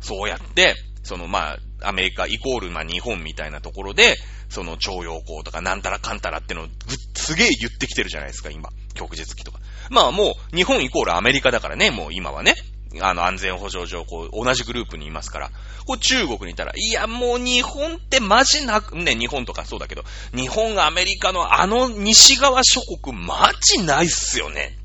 [0.00, 4.16] そうやって、そのまあ、アメリカイコールまあ日本みたいなところで、
[4.48, 6.66] その徴用工とかなんたらかんたらってのを
[7.14, 8.70] すげえ言ってきてるじゃないですか、今。
[8.94, 9.60] 旭日記とか。
[9.90, 12.54] まあもう日本イコールアメリカだからね、もう今はね。
[13.02, 15.50] あの安全保障上、こう、同じグループにいますから。
[15.86, 20.04] こう中国にいたら、いやもう日本ってマジなく、ね、日本とかそうだけど、
[20.34, 24.78] 日本、アメリカのあの西側諸国マジないっすよね。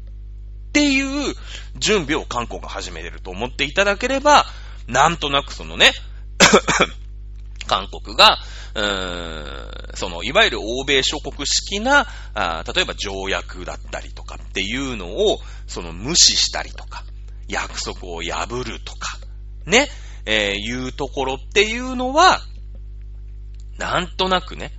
[0.70, 1.36] っていう
[1.76, 4.46] 準備を韓国が始めてると思っていただければ、
[4.88, 5.92] なんとなくそのね、
[7.68, 8.40] 韓国が、
[9.96, 12.08] その、いわゆる欧米諸国式な、
[12.76, 17.04] 例えば条約だったりとかっていうのを、その無視したりとか、
[17.48, 19.20] 約束を破るとか、
[19.66, 19.90] ね、
[20.26, 22.42] えー、いうところっていうのは、
[23.78, 24.72] なんとなくね、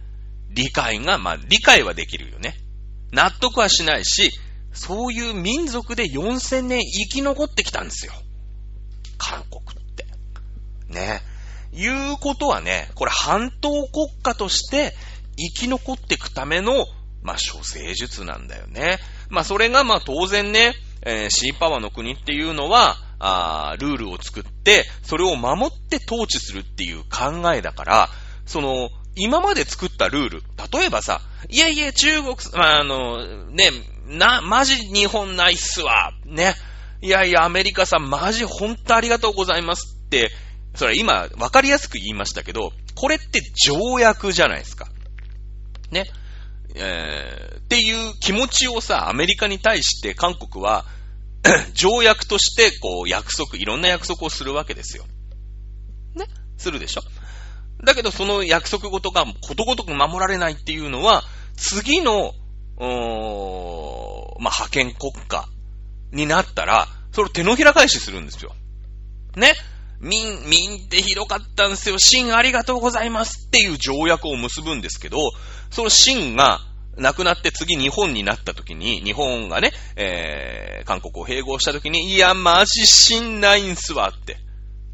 [0.51, 2.57] 理解が、まあ、理解はできるよね。
[3.13, 4.31] 納得はしないし、
[4.73, 8.13] そういう民族で4000年生き残ってきたんですよ。
[9.19, 10.07] 韓国って。
[10.89, 11.23] ね。
[11.75, 14.95] いうことはね、これ半島国家として
[15.37, 16.87] 生き残っていくための、
[17.23, 18.99] まあ、諸生術なんだよね。
[19.29, 28.09] まあ、それがまあ当然ね、えー、シーパワーの国っていうのは、あルールを作って、それを守って統治するっていう考えだから、
[28.47, 30.43] その、今まで作ったルール、
[30.73, 33.71] 例えばさ、いやいや、中国、まあ、あの、ね、
[34.07, 36.55] な、マジ日本ないっすわ、ね。
[37.01, 40.31] いやいや、アメリカさん、マジ本当ありがとうございますって、
[40.75, 44.89] それ今、わかりやすく言いましたけど、これって条約じゃないですか。
[45.91, 46.05] ね。
[46.75, 50.85] えー、っていう気持ちをさ、アメリカに対して韓国は、
[51.75, 55.05] 条約として、こう、約束、いろんな約束をするわけですよ。
[56.15, 56.27] ね
[56.57, 57.03] するでしょ？
[57.85, 61.23] だけど、その約束事がことごとく守られないっていうのは、
[61.57, 62.33] 次の、
[62.77, 65.49] おまあ、派遣国家
[66.13, 68.55] になったら、それを手のひら返しするんですよ。
[69.37, 69.53] ね
[70.01, 71.97] 民、民ってひどかったんですよ。
[71.99, 75.19] 秦ありがとうございますっていう条約を結ぶんですけど、
[75.71, 76.61] その秦が
[76.97, 84.37] 亡くなって次日本になった時に、日本がね、えー、韓国を併合した時に、いや、マジ秦ないんすわって、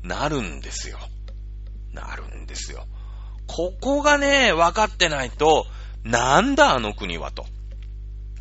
[0.02, 0.98] なるんですよ。
[1.92, 2.86] なるんですよ。
[3.46, 5.66] ここがね、分かってないと、
[6.04, 7.44] なんだあの国はと。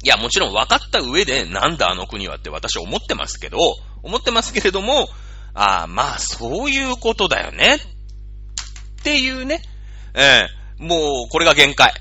[0.03, 3.57] いや、もちろん分かった上で、なんだあの国はって私思ってますけど、
[4.03, 5.09] 思ってますけれども、
[5.53, 7.75] ああ、まあ、そういうことだよね。
[7.75, 9.61] っていうね。
[10.13, 11.93] ええもう、これが限界。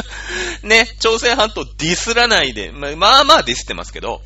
[0.64, 4.22] ね、朝鮮半島ディスらないで、まあまあまあディスってますけど、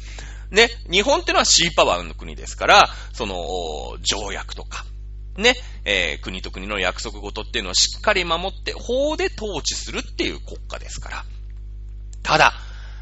[0.51, 4.87] ね、日本ってのはシーパワーの国ですから、その、条約とか、
[5.37, 5.55] ね、
[5.85, 11.25] えー、国と国の約束事っていうのをしっかり守って、法で統治するっていう国家ですから。
[12.23, 12.55] ただ、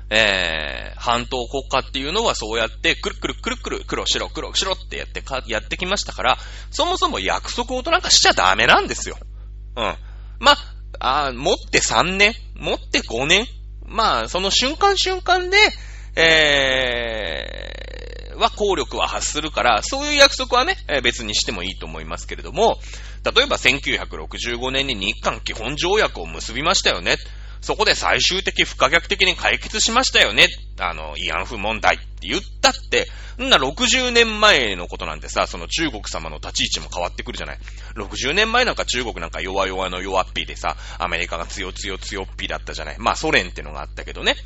[0.09, 6.39] えー、半島国家っていうのはそうやってくるくるくるくる黒白黒白ってやってか、やってきましたから、
[6.71, 9.17] そもそも約束事なんかしちゃダメなんですよ。
[9.77, 9.97] うん。
[10.39, 10.53] ま
[11.01, 13.47] あ、あ持って3年、持って5年、
[13.85, 15.57] まあ、その瞬間瞬間で、
[16.17, 22.79] えー、は効力は発するから、そういう約束はね、別にしてもいいと思いますけれども、
[23.25, 27.17] 例えば1965年に日韓基本条約を結びましたよね。
[27.61, 30.47] そこで最終的不可逆的に解決しましたよね。
[30.79, 33.09] あの、慰安婦問題って言ったって、
[33.43, 37.59] んな60年前のことなんてさ、その中国様の立ち位置も変わってくるじゃない。
[37.97, 42.97] 60年前なんか中国なんか弱々の弱っぴでさ、アメリカが強強強っぴだったじゃない。
[42.99, 44.37] まあソ連ってのがあったけどね。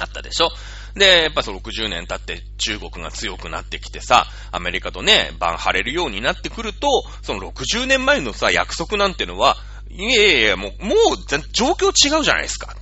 [0.00, 0.50] あったでしょ
[0.94, 6.88] で、やっぱその60年経って中国が強くなってきてさ、アメリカとね、番張れるようになってくると、
[7.22, 9.56] その60年前のさ、約束なんてのは、
[9.92, 12.74] いやいやいや、もう、もう、状況違うじゃないですか。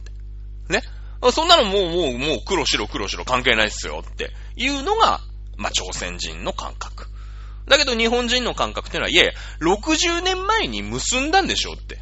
[0.69, 0.83] ね。
[1.33, 5.21] そんなのもう、もう、もう黒白黒白関係ないっすよっていうのが、
[5.57, 7.07] まあ、朝鮮人の感覚。
[7.67, 11.99] だけど日本人の感覚っていうのは、いやいや、60年前に結んだんでしょって。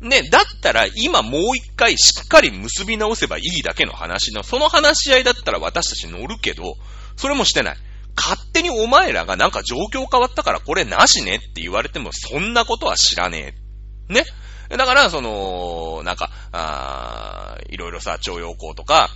[0.00, 6.76] ね、だったら今もう一回しっかり結び直せばいいだけの話の、その話し合いだったら私たち乗るけど、
[7.16, 7.76] それもしてない。
[8.16, 13.61] 勝手にお前らがなんか状況変わったからこれなしねって言われてもそんなことは知らねえ。
[14.08, 14.24] ね。
[14.68, 19.10] だから、その、なんか、あいろいろさ、徴用工とか、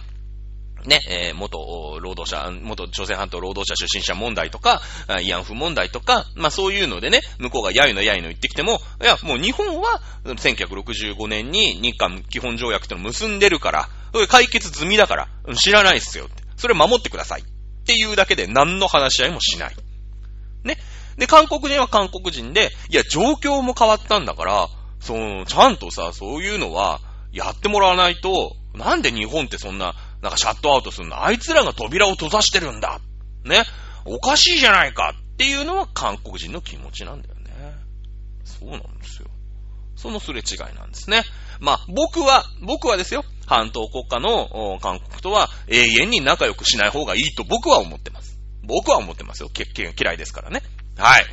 [0.84, 1.58] ね、えー、元
[2.00, 16.44] 労働者、元朝鮮半島労働者出身者問題とか、慰安婦問題とか、まあそういうのでね、向こうがやいのやいの言ってきても、いや、もう日本は1965年に日韓基本条約ってのを結んでるから、それ解決済みだから、知らないっすよって。
[16.56, 17.40] それ守ってください。
[17.40, 17.44] っ
[17.86, 19.76] ていうだけで何の話し合いもしない。
[20.64, 20.78] ね。
[21.16, 24.68] で、韓国人は韓国人で、いや、状況も変わったんだから、
[25.00, 27.00] その、ちゃんとさ、そういうのは、
[27.32, 31.22] やってもらわないと、なんで日本ってそんな、なんかシャットアウトするの？
[31.22, 33.00] あいつらが扉を閉ざしてるんだ。
[33.44, 33.64] ね？
[34.04, 37.50] おかしいじゃないかっていうのは韓国人の気持ちなんだよね。
[38.44, 39.28] そうなんですよ。
[39.94, 41.22] そのすれ違いなんですね。
[41.60, 48.38] まあ、僕は、僕はですよ、半島国家の韓国とは永遠に仲良くしない方がいいと僕は思ってます。
[48.62, 49.50] 僕は思ってますよ。
[49.98, 50.62] 嫌いですからね。
[50.96, 51.26] はい。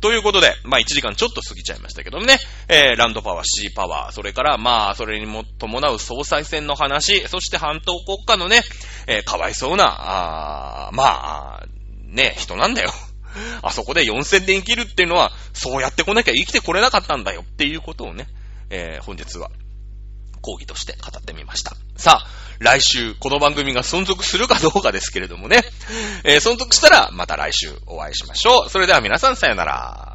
[0.00, 2.38] ということで、まあ1時間ちょっと過ぎちゃいましたけどもね、
[2.68, 8.60] えー、ランドパワー、シーパワー、それからまあそれにも伴う総裁選の話、そして半島国家のね、
[9.06, 11.66] えー、かわいそうな、あまあ、
[12.06, 12.92] ね、人なんだよ。
[13.62, 18.26] あそこで4000年生きるっていうのは、そうやってこなきゃ生きてこれなかったんだよっていうことをね、
[18.68, 19.50] えー、本日は
[20.44, 21.72] 講義として語ってみました。
[21.96, 22.26] さあ、
[22.58, 25.64] 来週、この番組が存続するかどうかですけれどもね。
[26.22, 28.70] えー、存続したら、また来週お会いしましょう。
[28.70, 30.13] それでは皆さんさよなら。